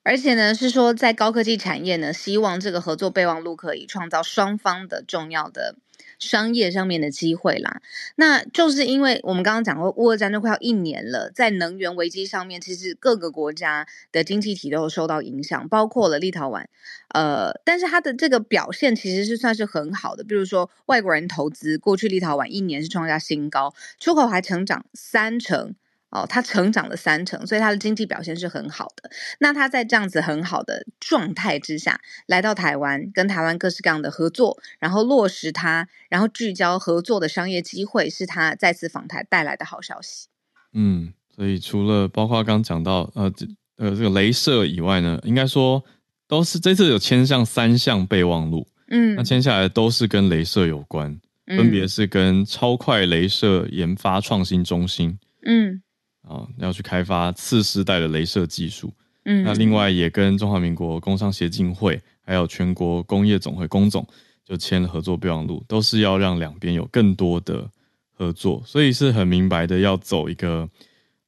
[0.03, 5.75] 而且呢，是说在高科技产业呢，希望这个合作备忘录可以创造双方的重要的
[6.19, 7.81] 商业上面的机会啦。
[8.15, 16.65] 那就是因为我们刚刚讲过，乌俄战争快要一年了，在能源危机上面，其实各个国家的经济体都有受到影响，包括了立陶宛。
[17.09, 25.75] 呃，但是它的这个表现其实是算是很好的，比如说外国人投资，过去立陶宛一年是创下新高，出口还成长三成。
[26.11, 29.09] 哦，他成长了三成，所以他的经济表现是很好的。
[29.39, 40.27] 那他在这样子很好的状态之下，来到台湾，跟台湾各式各样的合作，然后落实它，然后聚焦合作的商业机会，是他再次访台带来的好消息。
[40.73, 43.47] 嗯，所以除了包括刚讲到呃这
[43.77, 45.83] 呃这个镭射以外呢，应该说
[46.27, 55.81] 都是这次有签上三项备忘录，嗯那签下来都是跟镭射有关，分别是跟超快镭射研发创新中心嗯
[56.21, 58.91] 啊要去开发次世代的镭射技术，
[59.25, 64.05] 嗯，那另外也跟中华民国工商协进会还有全国工业总会工总
[64.45, 67.69] 就签了合作备忘录，都是要让两边有更多的
[68.13, 70.69] 合作，所以是很明白的要走一个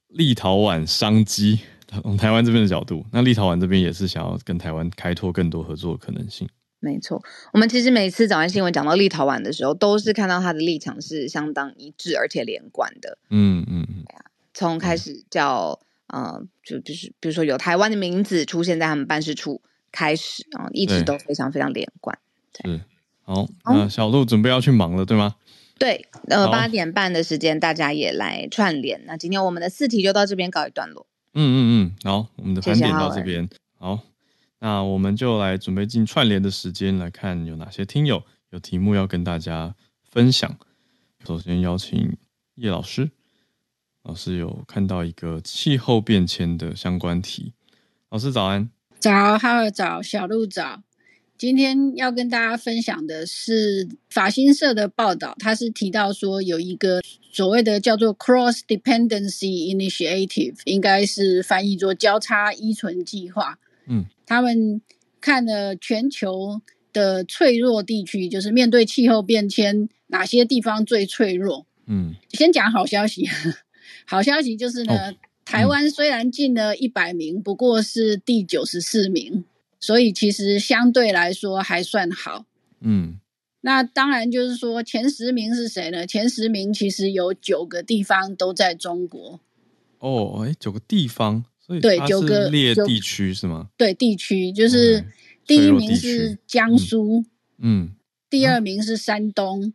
[0.09, 6.47] 立陶宛商机，从台湾这边的角度，那立陶宛这边也是想要跟台湾开拓更多合作的可能性。
[6.79, 13.17] 没错，我们其实每次早安新闻讲到立陶宛的时候，都是看到他的立场是相当一致而且连贯的。
[13.29, 14.03] 嗯嗯嗯，
[14.53, 19.61] 从开始叫呃，就就是比如说有台湾的名字出现在他们办事处
[19.91, 22.17] 开始啊、一直都非常非常连贯。
[22.53, 22.81] 对
[23.23, 23.47] 好。
[23.65, 25.35] 那小鹿准备要去忙了，对吗？
[25.79, 29.03] 对，呃，好八点半的时间大家也来串联。
[29.05, 31.07] 那今天我们的四题就到这边告一段落。
[31.33, 31.57] 嗯嗯
[32.03, 33.49] 嗯，好，我们的盘点到这边。
[33.79, 33.99] 好，
[34.59, 39.73] 那我们就来准备进串联的时间，来看有哪些听友有题目要跟大家
[40.11, 40.55] 分享。
[41.25, 42.15] 首先邀请
[42.55, 43.09] 叶老师。
[44.03, 47.53] 老师有看到一个气候变迁的相关题。
[48.09, 50.83] 老师早安，早，哈尔早，小鹿早。
[51.37, 63.57] 今天要跟大家分享的是法新社的报道，它是提到说有一个所谓的叫做 Cross Dependency Initiative，应该是翻译作交叉依存计划。
[63.87, 64.81] 嗯，他们
[65.21, 66.61] 看了全球
[66.91, 71.65] 的脆弱地区，就是面对气候变迁，哪些地方最脆弱？
[71.87, 73.27] 嗯先讲好消息，
[74.05, 79.43] 好消息就是呢，哦台湾虽然进了一百名，不过是第九十四名，
[79.79, 82.45] 所以其实相对来说还算好。
[82.81, 83.19] 嗯。
[83.65, 86.05] 那当然就是说前十名是谁呢？
[86.05, 89.39] 前十名其实有九个地方都在中国，
[89.99, 93.69] 哦，哎，九个地方，所以对它九个列地区是吗？
[93.77, 95.05] 对地区就是
[95.47, 97.23] 第一名是江苏，
[97.57, 97.91] 嗯，
[98.29, 99.73] 第二名是山东，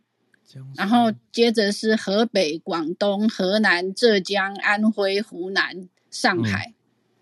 [0.75, 6.73] 然后接着是河北、广东、河南、浙江、安徽、湖南、上海。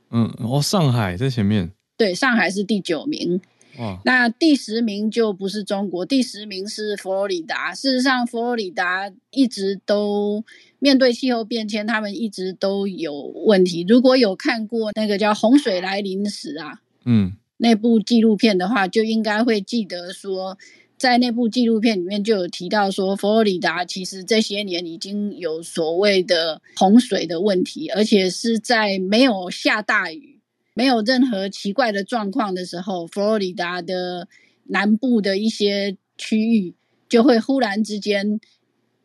[0.09, 3.41] 嗯，哦，上海在前面，对，上海是第九名。
[3.77, 7.75] 哇，那第十名就不是中国，第十名是佛罗里达。
[7.75, 10.43] 事实上，佛罗里达一直都
[10.79, 13.13] 面对气候变迁，他们一直都有
[13.45, 13.85] 问题。
[13.87, 20.57] 如果有看过那个叫《洪水来临时》啊嗯那部纪录片的话，就应该会记得说，
[20.97, 30.39] 在那部纪录片里面就有提到说，佛罗里达其实这些年已经有所谓的洪水的问题，而且是在没有下大雨。
[30.73, 34.27] 没有任何奇怪的状况的时候，佛罗里达的
[34.65, 36.75] 南部的一些区域
[37.09, 38.39] 就会忽然之间，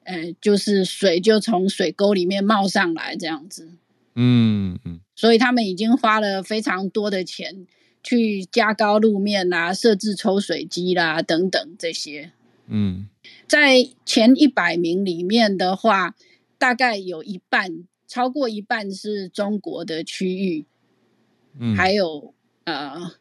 [0.05, 3.70] 呃，就是水就从水沟里面冒上来这样子。
[4.14, 7.66] 嗯嗯所以他们已经花了非常多的钱
[8.02, 12.32] 去加高路面啦、设置抽水机啦等等这些。
[12.66, 13.08] 嗯
[13.46, 16.14] 在前一百名里面的话，
[16.58, 20.64] 大概有一半，超过一半是中国的区域，
[21.58, 22.32] 嗯，还有
[22.64, 23.12] 呃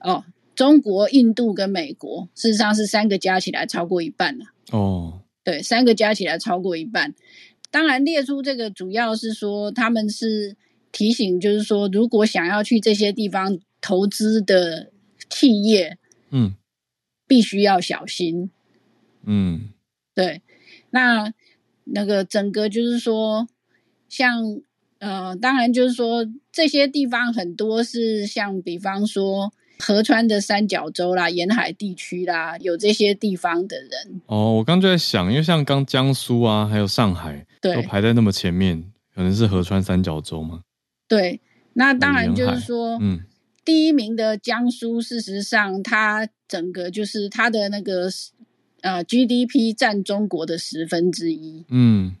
[0.00, 4.46] 哦，中国、印度跟美国，事实上是三个加起来超过一半了。
[4.70, 7.14] 哦，对，三个加起来超过一半。
[7.70, 10.56] 当然，列出这个主要是说他们是
[10.90, 14.90] 提醒，就是说，如果想要去这些地方投资的
[15.28, 15.98] 企业，
[16.30, 16.54] 嗯
[17.26, 18.50] 必须要小心。
[19.24, 19.70] 嗯
[20.14, 20.42] 对，
[20.90, 21.32] 那
[21.84, 23.48] 那个整个就是说，
[24.08, 24.60] 像
[24.98, 38.82] 呃，当然就是说这些地方很多是像比方说河川的三角洲啦、沿海地区啦，有这些地方的人，哦，我刚就在想，因为像刚江苏啊，还有上海都对排在那么前面，
[39.14, 40.62] 可能是河川三角洲嘛。
[41.06, 41.40] 对，
[41.74, 43.20] 那当然就是说，嗯
[43.66, 48.08] 第一名的江苏，事实上它整个就是它的那个
[48.82, 52.14] 呃 GDP 占中国的十分之一，嗯，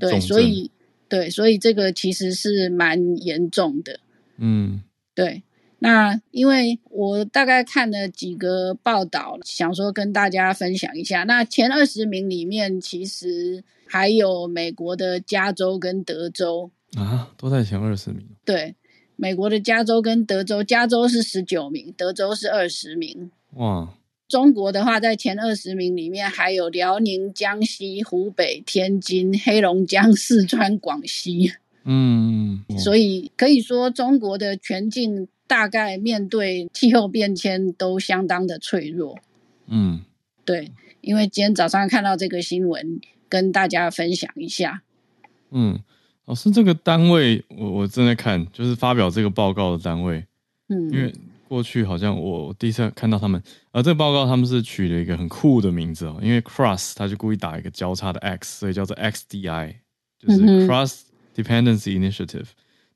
[0.00, 0.70] 对，所以
[1.08, 4.00] 对，所以这个其实是蛮严重的。
[4.38, 4.82] 嗯
[5.14, 5.42] 对，
[5.80, 11.24] 那因为我大概看了几个报道，想说跟大家分享一下。
[11.24, 16.70] 那前二十名里面，其实还有美国的加州跟德州。
[16.96, 18.26] 啊，都在前二十名。
[18.46, 18.74] 对，
[19.20, 23.32] 美国的加州跟德州，加州是十九名，德州是二十名。
[23.54, 23.92] 哇，
[24.28, 31.52] 中国的话，在前二十名里面还有辽宁、江西、湖北、天津、黑龙江、四川、广西。
[31.82, 39.18] 嗯，嗯 所以可以说，中国的全境大概面对气候变迁都相当的脆弱。
[39.66, 40.02] 嗯
[40.44, 44.82] 对，因为今天早上看到这个新闻，跟大家分享一下。
[45.50, 45.80] 嗯，
[46.28, 50.22] 老师，这个单位我我正在看，就是发表这个报告的单位，
[50.68, 50.90] 嗯。
[50.90, 59.76] 因为嗯，过去好像我第一次看到他们，呃，这个报告他们是取了一个很酷的名字哦，因为 cross 他就故意打一个交叉的 x，所以叫做 XDI，
[60.18, 61.00] 就是 Cross
[61.34, 62.48] Dependency Initiative，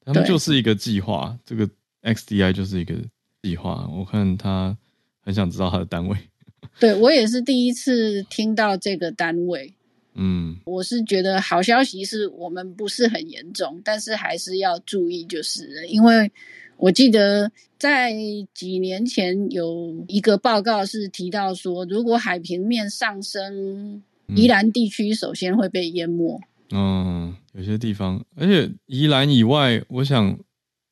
[0.05, 1.67] 他们就是一个计划，这个
[2.03, 2.95] XDI 就是一个
[3.43, 4.77] 计划，我看他
[5.23, 6.15] 很想知道他的单位，
[6.79, 9.73] 对我也是第一次听到这个单位。
[10.15, 10.57] 嗯。
[10.65, 16.31] 我是觉得好消息是我们不是很严重，但是还是要注意，就是因为
[16.77, 18.13] 我记得在
[18.55, 24.37] 几年前有一个报告是提到说，如果海平面上升，嗯。
[24.37, 26.41] 宜兰地区首先会被淹没。
[26.71, 30.39] 嗯，有些地方，而且宜兰以外，我想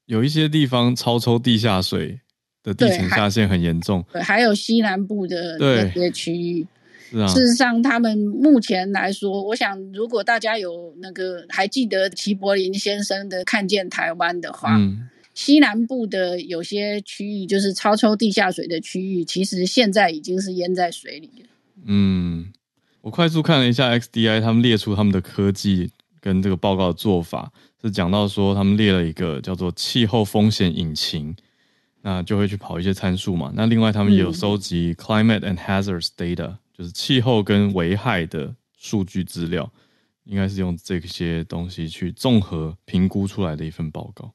[0.04, 2.20] 有一些地方超抽地下水
[2.62, 5.84] 的地对还层下陷很严重，对还有西南部的对。
[5.84, 6.66] 那些区域，
[7.10, 21.48] 是啊，事实上，他们目前来说，我想如果大家有那个还记得齐柏林先生的《看见台湾》的话，嗯西南部的有些区域，就是超抽地下水的区域，其实现在已经是淹在水里了。
[21.86, 22.52] 嗯，
[23.00, 27.50] 我快速看了一下 XDI，他们列出他们的科技跟这个报告的做法
[27.80, 31.34] 是讲到说，他们列了一个叫做气候风险引擎，
[32.02, 33.50] 那就会去跑一些参数嘛。
[33.54, 39.70] 那另外他们也有收集 climate and hazards data，就是气候跟危害的数据资料，
[40.24, 44.32] 应该是用这些东西去综合评估出来的一份报告。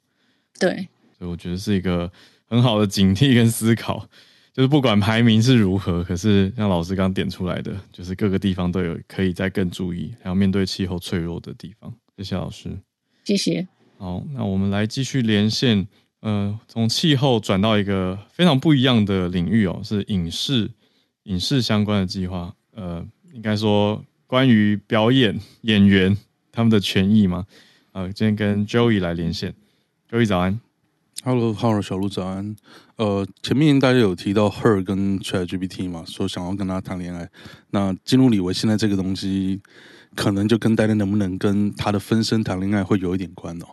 [0.60, 0.88] 对，
[1.18, 2.12] 所以我觉得是一个
[2.46, 4.08] 很好的警惕跟思考。
[4.54, 11.92] 就是不管排名是如何，可是像老师刚点出来的，就是各个地方都有可以再更注意，还要面对气候脆弱的地方。
[12.16, 12.78] 谢谢老师，
[13.24, 13.68] 谢谢。
[13.98, 15.88] 好，那我们来继续连线，
[16.20, 20.70] 呃，从气候转到一个非常不一样的领域哦，是影视
[21.26, 22.56] 影视相关的计划。
[22.74, 26.18] 呃，应该说关于表演演员
[26.52, 27.46] 他们的权益吗？
[27.92, 29.54] 呃，今天跟 Joey 来连线
[30.10, 30.60] ，Joey 早安。
[31.24, 32.56] Hello，Hello，小鹿早安。
[32.98, 37.30] 呃，前面大家有提到 Her 跟 ChatGPT 嘛，说想要跟他谈恋爱。
[37.72, 39.62] 那金路里维现在这个东西，
[40.16, 43.66] 可能就跟大家能不能跟他的分身谈恋爱会有一点关哦。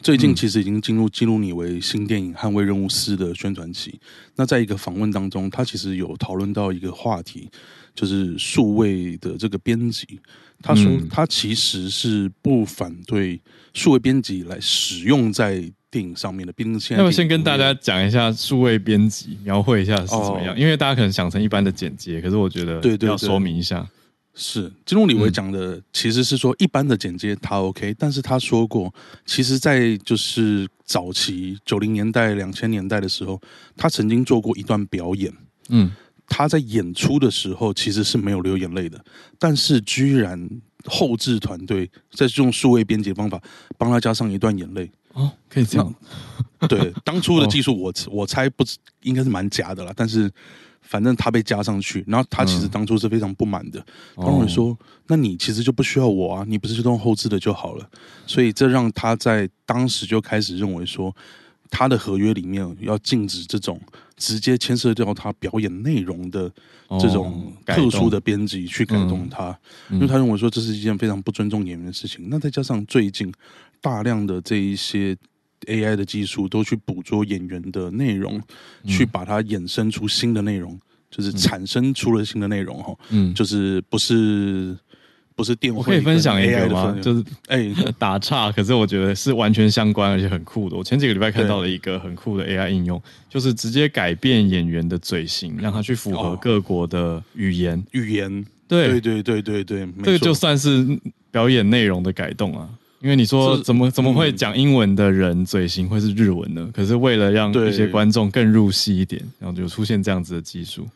[0.00, 3.98] 最近其实已经进入金路里维新电影《捍卫任务四》的宣传期。
[4.36, 7.48] 那在一个访问当中，他其实有讨论到一个话题，
[7.94, 10.20] 就是数位的这个编辑。
[10.62, 13.40] 他说他其实是不反对
[13.74, 15.70] 数位编辑来使用在。
[15.88, 17.02] 电影上面的，毕竟现在。
[17.02, 23.86] 那我先跟大家讲一下数位编辑，描绘一下是怎么样，因为大家可能想成一般的剪接，可是我觉得对对要说明一下。
[24.38, 33.40] 是金龙李维讲的，其实是说一般的剪接他 OK，但是他说过，其实，在就是早期九零年代、两千年代的时候，
[33.78, 35.32] 他曾经做过一段表演，
[35.70, 35.90] 嗯，
[36.28, 39.02] 他在演出的时候其实是没有流眼泪的，
[39.38, 40.48] 但是居然
[40.84, 43.40] 后置团队在用数位编辑方法
[43.78, 44.90] 帮他加上一段眼泪。
[45.14, 45.94] 哦，可以这样。
[46.68, 48.62] 对，当初的技术我我猜不
[49.00, 50.30] 应该是蛮假的啦，但是
[50.86, 53.84] 反正他被加上去，然后他其实当初是非常不满的。
[54.16, 54.76] 他认为说，
[55.08, 57.88] 那你其实就不需要我啊，你不是就用后置的就好了。
[58.26, 61.14] 所以这让他在当时就开始认为说，
[61.70, 63.80] 他的合约里面要禁止这种
[64.16, 66.50] 直接牵涉掉他表演内容的
[67.00, 69.58] 这种特殊的编辑去改动他，
[69.90, 72.28] 因为他认为说这是一件非常不尊重演员的事情。
[72.30, 73.32] 那再加上最近。
[73.78, 75.16] 大量的这一些
[75.66, 78.40] AI 的技术都去捕捉演员的内容，
[78.86, 80.78] 去把它衍生出新的内容，
[81.10, 82.94] 就是产生出了新的内容哈。
[83.10, 84.76] 嗯，就是不是
[85.34, 86.96] 不是电话可以分享一个吗？
[87.02, 90.76] 就是哎 打岔，可是我觉得是完全相关而且很酷的。
[90.76, 97.84] 我前几个礼拜看到了一个很酷的 AI 应用，就是直接改变演员的嘴型，让他去符合各国的语言。
[97.92, 100.98] 语言对对对对对对，这个就算是
[101.30, 102.68] 表演内容的改动啊。
[103.00, 106.68] 因为你说怎么怎么会讲英文的人嘴型会是日文呢？
[106.72, 110.86] 可是为了让一些观众更入戏一点，然后就出现这样子的技术。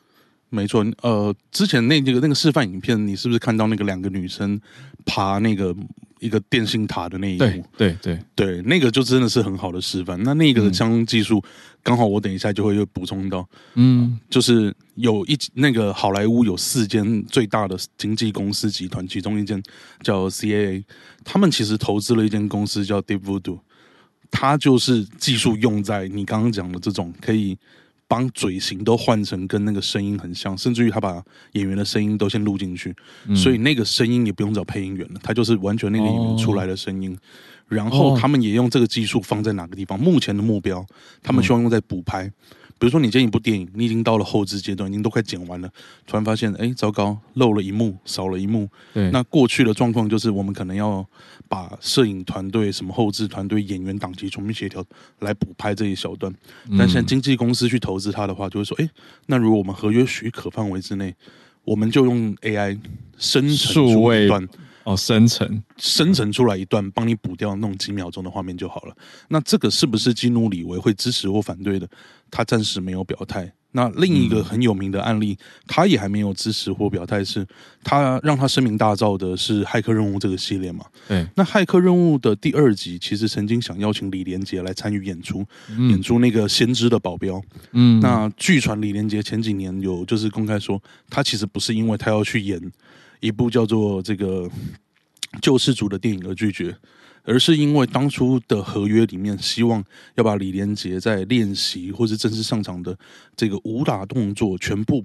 [0.50, 4.60] 没错，呃，之前那那个那个示范影片，你是不是看到那个两个女生
[5.06, 5.74] 爬那个？
[6.20, 10.22] 一个电信塔的那一幕，对对对，那个就真的是很好的示范。
[10.22, 11.42] 那那个的枪技术，
[11.82, 13.48] 刚好我等一下就会又补充到。
[13.76, 19.62] 嗯，就是有一那个好莱坞有四间最大的经纪公司集团，其中一间
[20.02, 20.84] 叫 CAA，
[21.24, 23.58] 他们其实投资了一间公司叫 Deep Voodoo，
[24.30, 27.56] 它就是技术用在你刚刚讲的这种可以。
[28.10, 32.92] 帮嘴型都换成跟那个声音很像，甚至于他把演员的声音都先录进去，
[33.36, 37.16] 所以那个声音也不用找配音员了，他就是完全那个演员出来的声音。
[37.68, 39.96] 然后他们也用这个技术放在哪个地方？
[39.96, 40.84] 目前的目标，
[41.22, 42.28] 他们希望用在补拍。
[42.80, 45.70] 比如说，你接一部电影，你已经到了后置阶段，已经都快剪完了，
[46.06, 48.66] 突然发现，哎，糟糕，漏了一幕，少了一幕。
[48.94, 51.06] 对，那过去的状况就是，我们可能要
[51.46, 54.82] 把摄影团队、什么后置团队、演员档期重新协调
[55.18, 56.34] 来补拍这一小段。
[56.78, 58.88] 但现在经纪公司去投资它的话，就会说，哎，
[59.26, 61.14] 那如果我们合约许可范围之内，
[61.64, 62.78] 我们就用 AI
[63.18, 64.48] 生成出一段。
[64.84, 68.96] 哦，生成生成出来一段，帮你补掉那种几秒钟的画面就好了。
[69.28, 71.88] 那这个是不是基努里维会支持或反对的？
[72.30, 73.52] 他暂时没有表态。
[73.72, 77.46] 那另一个很有名的案例，他也还没有支持或表态，是
[77.84, 80.84] 他让他声名大噪的是《骇客任务》这个系列嘛？
[81.06, 81.24] 对。
[81.36, 85.46] 那《骇客任务》的第二集其实曾经想邀请李连杰来参与演出，
[85.88, 87.40] 演出那个先知的保镖。
[87.70, 88.00] 嗯。
[88.00, 92.60] 那据传李连杰前几年有就是公开说，他其实不是因为他要去演。
[93.20, 94.50] 一部叫做这个
[95.40, 96.76] 救世主的电影而拒绝，
[97.22, 99.84] 而是因为当初的合约里面希望
[100.16, 102.96] 要把李连杰在练习或是正式上场的
[103.36, 105.04] 这个武打动作全部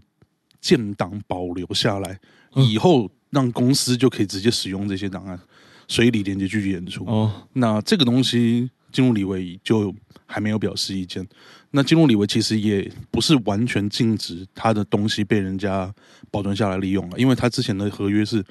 [0.59, 2.19] 建档保留下来，
[2.55, 5.39] 以后让公司就可以直接使用这些档案，
[5.87, 7.05] 所以李连杰拒绝演出。
[7.05, 9.93] 哦，那这个东西进入李维就
[10.25, 11.27] 还没有表示意见。
[11.75, 15.93] 那金融李维其实也不是完全禁止他的东西被人家
[16.31, 18.41] 保存下来利用了，因为他之前的合约是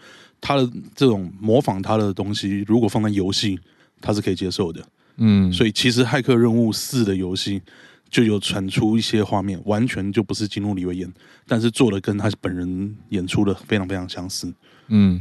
[0.43, 3.59] 他的这种模仿他的东西，如果放在游戏，
[4.03, 4.87] 他是可以接受的。
[5.16, 7.62] 嗯，所以其实《骇客任务四》的游戏
[8.11, 11.11] 就有传出一些画面，完全就不是金路李维演，
[11.47, 14.53] 但是做的跟他本人演出的非常非常相似。
[14.89, 15.20] 嗯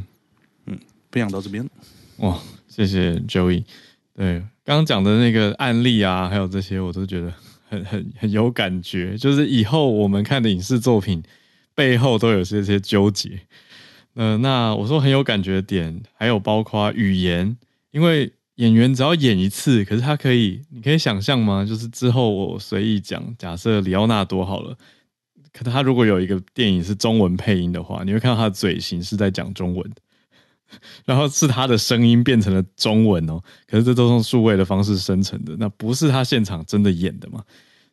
[0.66, 0.78] 嗯，
[1.10, 1.66] 分享到这边，
[2.18, 2.38] 哇，
[2.68, 3.64] 谢谢 Joey。
[4.16, 7.34] 对，刚刚讲的那个案例啊，还有这些，我都觉得
[7.74, 9.18] 很很很有感觉。
[9.18, 11.24] 就是以后我们看的影视作品
[11.74, 13.40] 背后都有这些纠结。
[14.14, 17.58] 呃，那我说很有感觉的点，还有包括语言，
[17.92, 21.66] 因为演员只要演一次，可是他可以，你可以想象吗？
[21.66, 24.78] 就是之后我随意讲，假设里奥纳多好了，
[25.52, 29.92] 可他如果有一个电影是中文配音的话，你会看到他的嘴型是在讲中文，
[31.06, 37.44] 然后是他的声音变成了中文哦，可是这都用数位的方式生成的，那不是他现场真的演的嘛？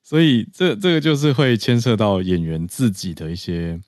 [0.02, 3.78] 所以这这个就是会牵涉到演员自己的一些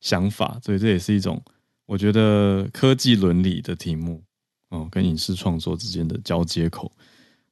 [0.00, 1.42] 想法，所以这也是一种。
[1.86, 4.22] 我觉得科技伦理的题目，
[4.68, 6.92] 哦，跟影视创作之间的交接口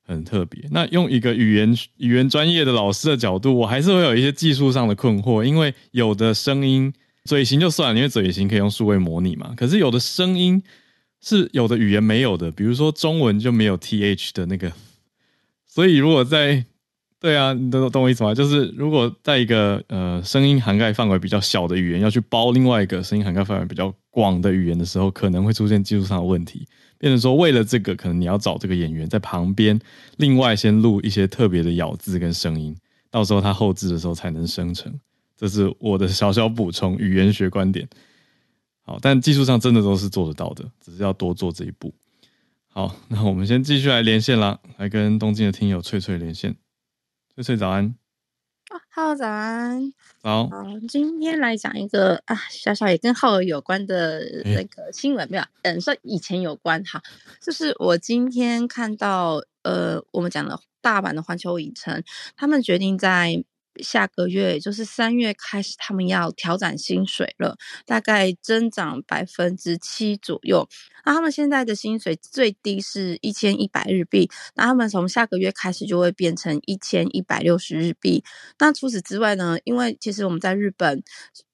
[0.07, 0.63] 很特别。
[0.71, 6.93] 那用一个语言语言专业的老师的角度，我还是会有一些技术上的困惑，因为有的声音
[7.25, 9.55] 嘴型就算了，因为嘴型可以用数位模拟嘛。
[9.57, 10.63] 可是有的声音
[11.21, 14.73] 是有的语言没有的，比如说中文就没有 th 的那个，
[15.67, 16.65] 所以如果在
[17.19, 18.35] 对啊，你懂懂我意思吗？
[18.35, 29.81] 就是如果在一个呃声音涵盖范围比较小的语言要去包另外一个声音涵盖范围比较广的语言的时候，可能会出现技术上的问题，变成说为了这个，可能你要找这个演员在旁边
[30.19, 32.77] 另外先录一些特别的咬字跟声音，
[33.11, 34.93] 到时候他后置的时候才能生成。
[35.39, 37.89] 这是我的小小补充语言学观点。
[38.87, 41.93] 好，但技术上真的都是做得到的，只是要多做这一步。
[42.69, 46.55] 好， 那我们先继续来连线啦，来跟东京的听友翠翠连线。
[47.35, 47.97] 翠翠早安，
[48.71, 50.49] 哦，Hello，早安，早。
[50.89, 57.03] 今天来讲一个啊，小小也跟浩尔有关的那个新闻，没有，嗯，说以前有关哈，
[57.43, 62.05] 就是我今天看到，呃，我们讲了大阪的环球影城，
[62.37, 63.45] 他们决定在。
[63.83, 70.69] 下个月，也就是三月开始，他们要调整薪水了，大概增长百分之七左右。
[71.05, 78.25] 那他们现在的薪水最低是一千一百日币，那他们从下个月开始就会变成一千一百六十日币。
[78.59, 79.57] 那除此之外呢？
[79.65, 81.03] 因为其实我们在日本，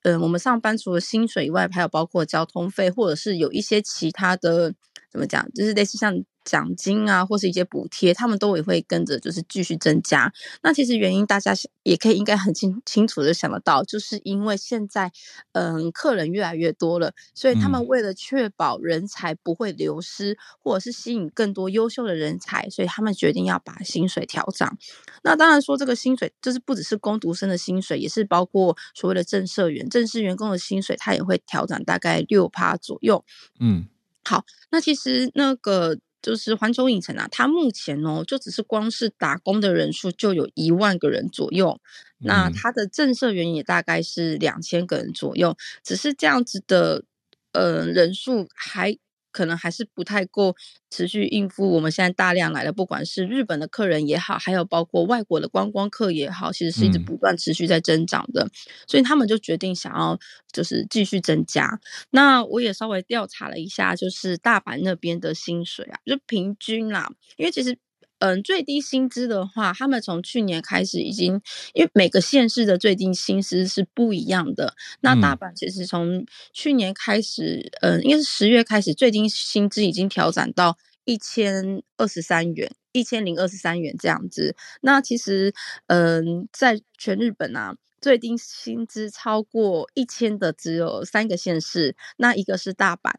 [0.03, 4.75] 嗯，我们上班除了薪水以外，还有包括交通费，或者是有一些其他的，
[5.11, 6.25] 怎么讲，就是类似像。
[6.45, 10.33] 奖金啊，或是一些补贴，他们都也会跟着就是继续增加。
[10.63, 15.13] 那其实原因大家也可以应该很清清楚的想得到，就是因为现在
[15.53, 24.77] 嗯客人越来越多了，所以他们为了确保人才不会流失，或者是吸引更多优秀的人才，所以他们决定要把薪水调涨。
[25.23, 33.25] 那当然说这个薪水就是不只是工读生的薪水，也是包括所谓的正社员、正式员工的薪水，它也会调整大概六趴左右。
[33.61, 33.87] 嗯，
[34.25, 35.99] 好，那其实那个。
[36.23, 41.79] 就是环球影城啊，它目前哦，就只是光是打工的人数就有一万个人左右，
[42.21, 47.05] 那它的正社员也大概是两千个人左右，只是这样子的，
[47.53, 48.97] 呃，人数还。
[49.33, 50.55] 可能还是不太够
[50.91, 58.49] 持续应付我们现在大量来的，不管是日本的客人也好，还有包括外国的观光客也好，其实是一直不断持续在增长的，
[58.87, 60.19] 所以他们就决定想要
[60.53, 61.81] 就是继续增加。
[62.11, 67.79] 那我也稍微调查了一下，就是大阪那边的薪水啊，就平均啦，因为其实。
[68.23, 71.41] 嗯，最低薪资的话，他们从去年开始已经，
[71.75, 74.77] 因为每个县市的最低薪资是不一样的。
[75.01, 84.55] 那大阪其实从去年开始，嗯，应该是十月开始，最低薪资已经调整到一千二十三元，一千零二十三元这样子。
[84.83, 85.53] 那其实，
[85.89, 93.11] 嗯，在全日本啊，最低薪资超过一千的只有三个县市，那一个是大阪。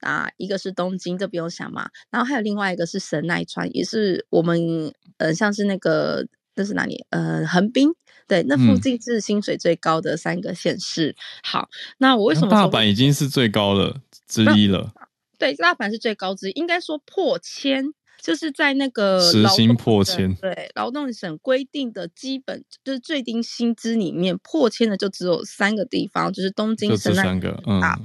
[0.00, 1.88] 啊，一个是东京，这不用想嘛。
[2.10, 7.04] 然后还有另外一个是神奈川，也是我们呃，像是那个那是哪里？
[7.10, 7.90] 呃，横滨，
[8.28, 11.14] 对，那附近是薪水最高的三个县市。
[11.42, 11.68] 好，
[11.98, 14.92] 那我为什么大阪已经是最高的之一了？
[15.38, 17.92] 对，大阪是最高之一，应该说破千，
[18.22, 27.40] 就是在那个时薪破千，对，劳动省规定的基本就是最低薪资里面破千的就只有三个地方，就是东京、神奈川、
[27.80, 28.04] 大阪。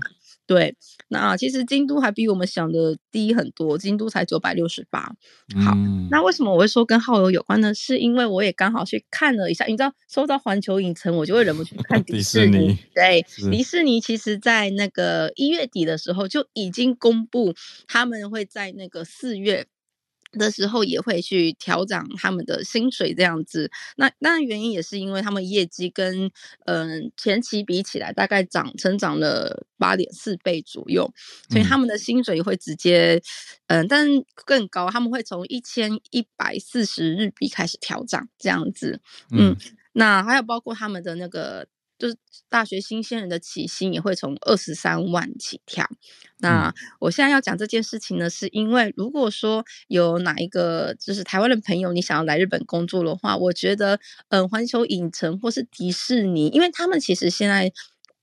[0.52, 0.76] 对，
[1.08, 5.00] 那其实京都还比我们想的低很多，京都才九百六十八。
[5.64, 5.74] 好，
[6.10, 7.74] 那为什么我会说跟耗油有关呢？
[7.74, 12.78] 是因为我也刚好去看了一下，你知道，说到环球影城，我就会忍不住看迪士尼。
[12.94, 17.54] 对，迪士尼其实在那个一月底的时候就已经公布，
[17.88, 19.68] 他们会在那个四月。
[20.32, 26.32] 的时候也会去调整他们的薪水这样子，那当然原因也是因为他们业绩跟
[26.66, 31.12] 嗯前期比起来，大概涨成长了八点四倍左右，
[31.50, 33.22] 所以他们的薪水会直接
[33.68, 34.08] 嗯，但
[34.46, 39.02] 更高，他们会从一千一百四十日币开始调涨这样子，
[39.32, 39.56] 嗯，
[39.94, 41.68] 那还有包括他们的那个。
[42.02, 42.16] 就是
[42.50, 45.88] 大学新鲜人的起薪也会从二十三万起跳。
[46.40, 54.00] 那我现在要讲这件事情呢，是因为如果说有哪一个就是台湾的朋友，你想要来日本工作的话，我觉得，
[54.30, 57.72] 嗯，环球影城或是迪士尼，因为他们其实现在。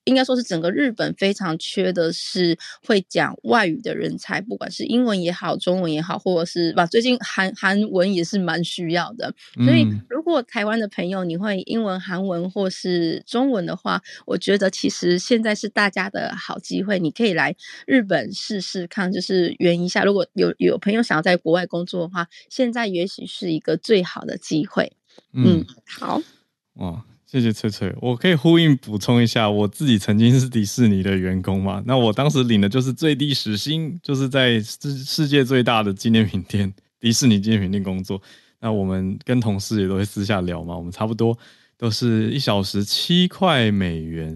[0.08, 9.34] 应该说是整个日本非常缺的是会讲外语的人才，不管是英文也好，中文也好，或者是吧，最近韩韩文也是蛮需要的。
[9.64, 17.54] 所以，如果台湾的朋友你会英文、韩文或是中文的话，我觉得其实现在是大家的好机会，你可以来
[17.86, 20.04] 日本试试看，就是圆一下。
[20.04, 24.90] 如果有有朋友想要在国外工作的话，现在也许是一个最好的机会。
[25.34, 26.22] 嗯，好，
[26.76, 27.04] 哇。
[27.30, 38.18] 谢谢翠翠，我可以呼应补充一下，我自己曾经是迪士尼的员工嘛，那我当时领的就是最低时薪，就是在世世界最大的纪念品店 迪士尼纪念品店工作。
[38.60, 41.36] 那我们跟同事也都会私下聊嘛，我们差不多
[41.76, 44.28] 都是一小时七块美元。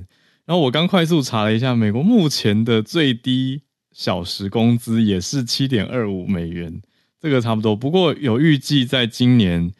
[0.44, 3.62] 然后我刚快速查了一下，美国目前的最低
[3.92, 6.82] 小时工资也是七点二五美元，
[7.18, 7.74] 这个差不多。
[7.74, 9.72] 不过有预计在今年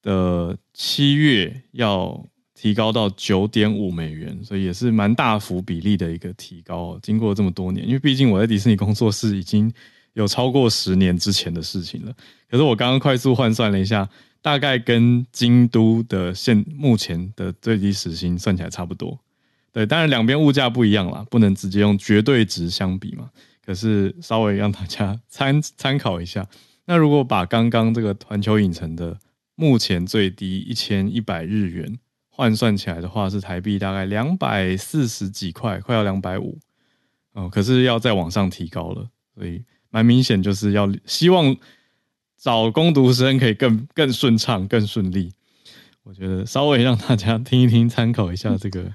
[0.00, 2.24] 的七月要。
[2.64, 6.98] 提高到九点五美元，所以也是蛮大幅比例的一个提高。
[7.02, 9.70] 经过这么多年，因为毕竟我在迪士尼工作是已经
[10.14, 12.14] 有超过十年之前的事情了。
[12.48, 14.08] 可是我刚刚快速换算了一下，
[14.40, 19.20] 大概跟京都的现目前的最低时薪算起来差不多。
[19.70, 23.28] 对，当然两边物价不一样啦，不能直接用绝对值相比嘛。
[23.62, 26.48] 可是稍微让大家参 参考一下。
[26.86, 29.18] 那如果把刚刚这个环球影城的
[29.54, 31.98] 目前最低一千一百日元。
[32.36, 36.58] 换算起来的话是台币大概两百四十几块，快要两百五，
[37.34, 41.56] 哦，可是要再往上提高了，所以蛮明显就是要希望
[42.36, 45.32] 找攻读生可以更更顺畅、更顺利。
[46.02, 48.92] 我觉得稍微让大家听一听，参考一下这个。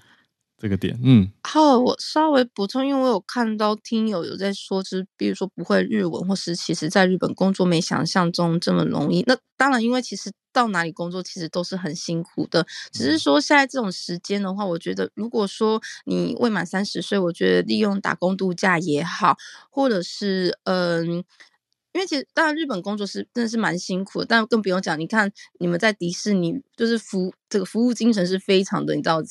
[0.60, 9.24] 这个点，嗯，好，我稍微补充，因为我有看到听友有在说，就是比如说不会日文，或是其实在日本工作没想象中这么容易。
[9.26, 19.38] 那当然，因为其实到哪里工作其实都是很辛苦的，只是说现在这种时间的话，我觉得如果说你未满三十岁，我觉得利用打工度假也好，
[19.70, 21.24] 或者是嗯，
[21.94, 29.24] 因为其实当然日本工作是真的是蛮辛苦的，但更不用讲，你看你们在迪士尼，就是服这个服务精神是非常的，你知道。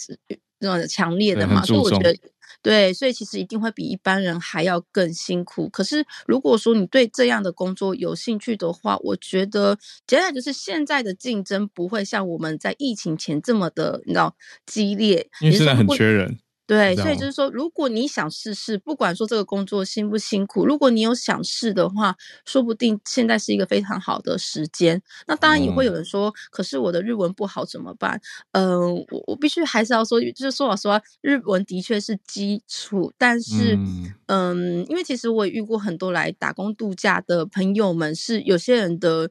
[0.61, 2.17] 这种强烈的嘛，所以我觉得，
[2.63, 5.69] 对，所以其实一定会比一般人还要更辛苦。
[5.69, 14.35] 可是如果说你对这样的工作有兴趣的话，我觉得，接下来就是现在的竞争不会像我们在疫情前这么的，你知道
[14.67, 16.39] 激烈，因为现在很缺人。
[16.69, 22.15] 对，所以就是说，如果你想试试，不管说这个工作辛不辛苦，如果你有想试的话，
[22.45, 25.01] 说不定现在是一个非常好的时间。
[25.27, 28.21] 那当然也会有人说，可是我的日文不好怎么办？
[28.53, 33.79] 嗯，我我必须还是要说，就是说老实话，日文的确是基础，但是
[34.27, 39.31] 嗯，因为其实我也遇过很多来打工度假的朋友们，是有些人的，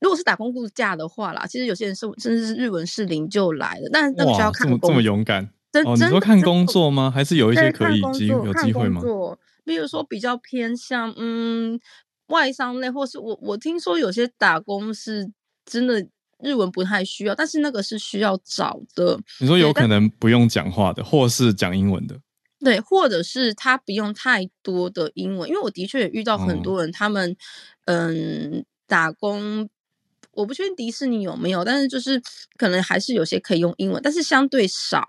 [0.00, 5.50] 如果是打工度假的话啦，其实有些人是甚至是日文是零就来的，但那个需要看这么勇敢。
[5.84, 7.10] 哦，你说看工作吗？
[7.10, 9.00] 还是有一些可以机有机会吗？
[9.64, 11.78] 比如说比较偏向嗯
[12.26, 15.30] 外商类，或是我我听说有些打工是
[15.64, 16.04] 真的
[16.40, 19.18] 日文不太需要，但是那个是需要找的。
[19.38, 22.20] 你说有可能不用讲话的，或是讲英文的？
[22.60, 27.36] 对，或者是他不用太多的英文，因为我的确也遇到很多人，他们
[27.86, 29.68] 嗯打工，
[30.32, 32.20] 我不确定迪士尼有没有，但是就是
[32.56, 35.08] 可能还是有些可以用英文，但是相对少。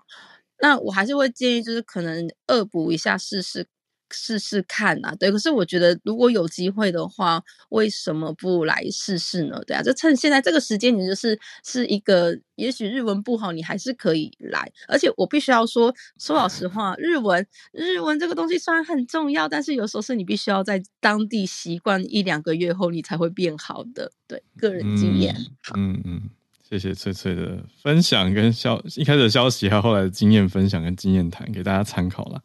[0.64, 3.66] 那我还是会建议，就是可能恶补一下，试试
[4.10, 5.14] 试试看啊。
[5.14, 9.60] 对，可是我觉得如果有机会的话，为什么不来试试呢？
[9.66, 14.72] 对啊，就趁现在这个时间，你就是是一个，也许日文不好，你还是可以来。
[14.88, 24.10] 而且我必须要说，说老实话，日文日文这个东西虽然很重要，但是有时候是你必须要在当地习惯一两个月后，你才会变好的。
[24.26, 25.36] 对，个人经验。
[25.76, 26.30] 嗯嗯。
[26.66, 32.42] 谢谢翠翠的分享跟消一开始的消息，还有后来的经验分享跟经验谈，给大家参考了。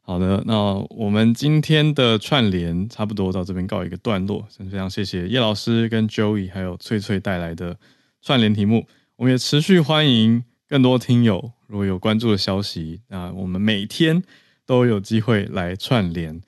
[0.00, 4.44] 好的，那我们今天的串联差不多到这边告一个段落。
[4.70, 7.76] 非常谢谢叶老师跟 Joey 还有翠翠带来的
[8.22, 8.86] 串联题目。
[9.16, 14.22] 我们也持续欢迎更多听友，如果有关注的消息，那我们每天
[14.64, 16.40] 都有机会来串联。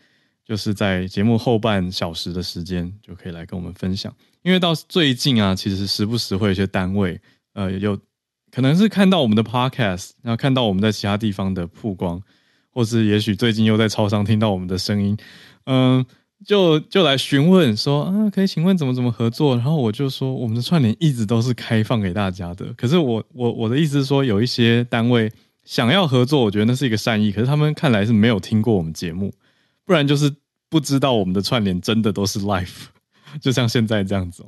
[0.44, 4.12] 就是在节目后半小时的时间就可以来跟我们分享。
[4.42, 7.20] 因为到最近啊，其实时不时会有些单位，
[7.54, 7.98] 呃，有
[8.50, 12.20] 可能是看到我们的 podcast，然后看到我们在其他地方的曝光，
[12.70, 15.16] 或是也许最近又在超商听到我们的声音，
[15.66, 16.04] 嗯，
[16.44, 19.54] 就就来询问说啊，可以请问怎么怎么合作？
[19.54, 22.72] 然后我就说，我们的串联一直都是开放给大家的。
[22.76, 25.30] 可是我我我的意思是说，有一些单位
[25.64, 29.32] 想要合作，我觉得那是一个善意，可是他们看来是没有听过我们节目，
[29.86, 30.34] 不然就是
[30.68, 32.86] 不知道我们的串联真的都是 live。
[33.40, 34.44] 就像现在这样子，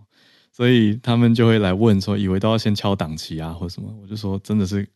[0.53, 3.93] 所以他们就会来问说，以为都要先敲档期啊，或什么？
[4.01, 4.89] 我就说，真的是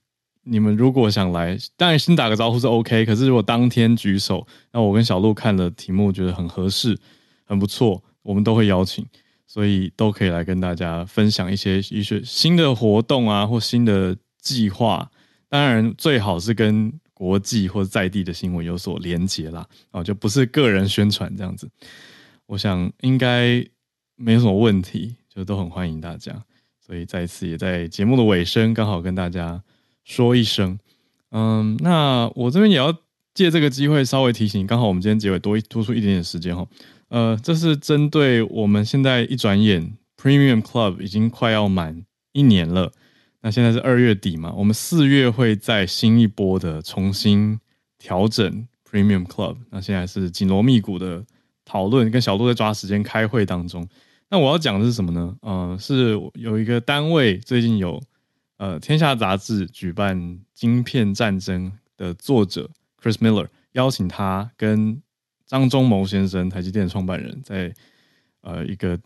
[0.44, 3.04] 你们如果想来，当然先打个招呼是 OK。
[3.04, 6.96] 可是如果当天举手，那我跟小鹿看了题目，觉得很合适、
[7.44, 9.04] 很不错，我们都会邀请，
[9.46, 15.10] 所以都可以来跟大家分享一些一些新的活动啊，或新的计划。
[15.48, 21.68] 当然最好是跟国际或在地的新闻有所连结啦，哦，就不是个人宣传这样子。
[22.46, 23.66] 我想应该。
[24.20, 26.42] 没有什么问题，就都很欢迎大家，
[26.84, 29.62] 所以再一次也在节目的尾声，刚好跟大家
[30.04, 30.76] 说一声，
[31.30, 32.92] 嗯，那我这边也要
[33.32, 36.66] 借这个机会稍微提醒，刚好我们今天结尾多一多出一点点时间哈，
[37.08, 42.92] 呃，这是针对我们现在一转眼 Premium Club 已经快要满一年了，
[43.42, 47.60] 那现在是二月底嘛，我们四月会在新一波的重新
[47.98, 51.24] 调整 Premium Club，那现在是紧锣密鼓的
[51.64, 53.88] 讨论，跟小鹿在抓时间开会当中。
[54.30, 55.36] 那我要讲的是什么呢？
[55.40, 57.98] 呃，是有一个单位最近有
[58.58, 60.18] 呃《天下杂志》举办
[60.52, 61.66] 《晶片战争》
[61.96, 62.68] 的作者
[63.02, 65.00] Chris Miller 邀请他跟
[65.46, 67.74] 张忠谋先生，台积电创办人，在
[68.42, 69.00] 呃一个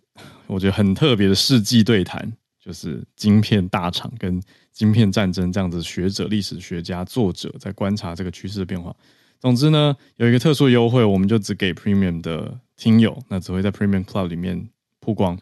[0.49, 4.43] 我觉得很特别的世纪对谈，就是晶片大厂跟
[4.73, 8.93] 晶片战争这样子学者、历史学家、作者在观察这个趋势的变化。
[9.39, 14.69] 总之呢，有一个特殊优惠，我们就只给 Premium 的听友，那只会在 Premium Club 里面。
[15.03, 15.37] 曝光，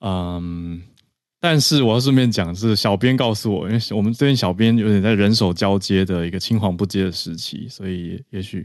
[0.00, 0.82] 嗯，
[1.40, 8.64] 但是我要顺便讲，是小编告诉我，因为我们这边小编有点在人手交接的一个青黄不接的时期，所以也许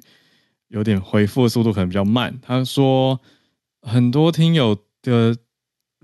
[0.68, 2.38] 有点回复的速度可能比较慢。
[2.42, 3.20] 他说，
[3.82, 5.36] 很多听友的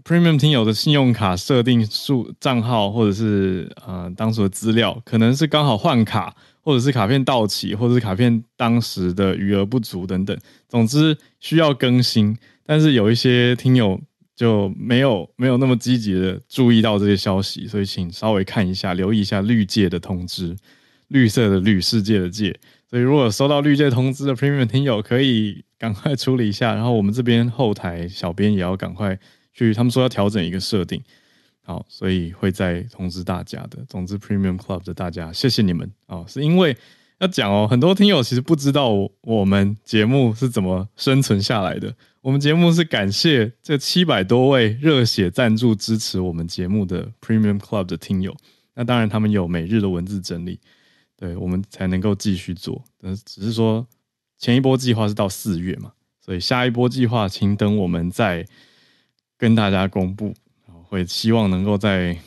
[0.03, 6.33] Premium 听友的信用卡设定数账号，或者是呃当时的资料，可能是刚好换卡，
[6.67, 10.37] 或者是卡片到期，或者是卡片当时的余额不足等等，
[10.67, 12.37] 总之需要更新。
[12.65, 13.97] 但是有一些听友
[14.35, 20.53] 就没有没有那么积极的注意到这些消息，所以请稍微看一下，留意一下绿界的通知，
[21.07, 22.53] 绿色的绿世界的界。
[22.89, 26.75] 所以如果收到绿界通知的 Premium 听友，可以赶快处理一下。
[26.75, 29.17] 然后我们这边后台小编也要赶快
[29.53, 31.01] 去，他们说要调整一个设定，
[31.67, 33.83] 好，所以会再通知大家的。
[33.89, 36.77] 总之，Premium Club 的大家，谢谢你们哦，是因为
[37.19, 38.89] 要讲哦，很多听友其实不知道
[39.23, 41.93] 我们节目是怎么生存下来的。
[42.21, 48.33] 我们节目是感谢这七百多位热血赞助支持我们节目的 Premium Club 的听友，
[48.73, 50.61] 那当然他们有每日的文字整理，
[51.17, 52.81] 对我们才能够继续做。
[53.01, 53.85] 呃，只是说
[54.37, 55.91] 前一波计划是到四月嘛，
[56.23, 58.45] 所以下一波计划请等我们再
[59.37, 60.33] 跟大家公布，
[60.87, 62.17] 会希望能够在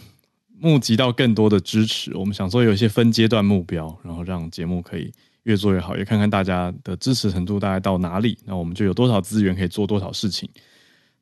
[0.58, 2.16] 募集到更多的支持。
[2.16, 5.12] 我们想说有一些分阶段目标，然后让节目可以。
[5.44, 10.46] 越做越好，也看看大家的支持程度大概到哪里，那我们就有多少资源可以做多少事情。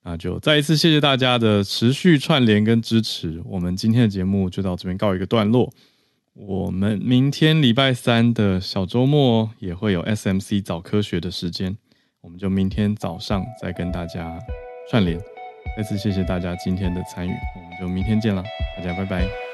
[0.03, 3.41] 那就再一次谢谢大家的持续串联跟支持。
[3.45, 5.73] 我们今天的节目就到这边告一个段落。
[6.35, 11.79] 我们明天礼拜三的小周末也会有 SMC 早科学的时间，
[12.21, 14.37] 我们就明天早上再跟大家
[14.91, 15.38] 串联。
[15.77, 18.43] 再次谢谢大家今天的参与，我们就明天见了，
[18.77, 19.48] 大家拜拜。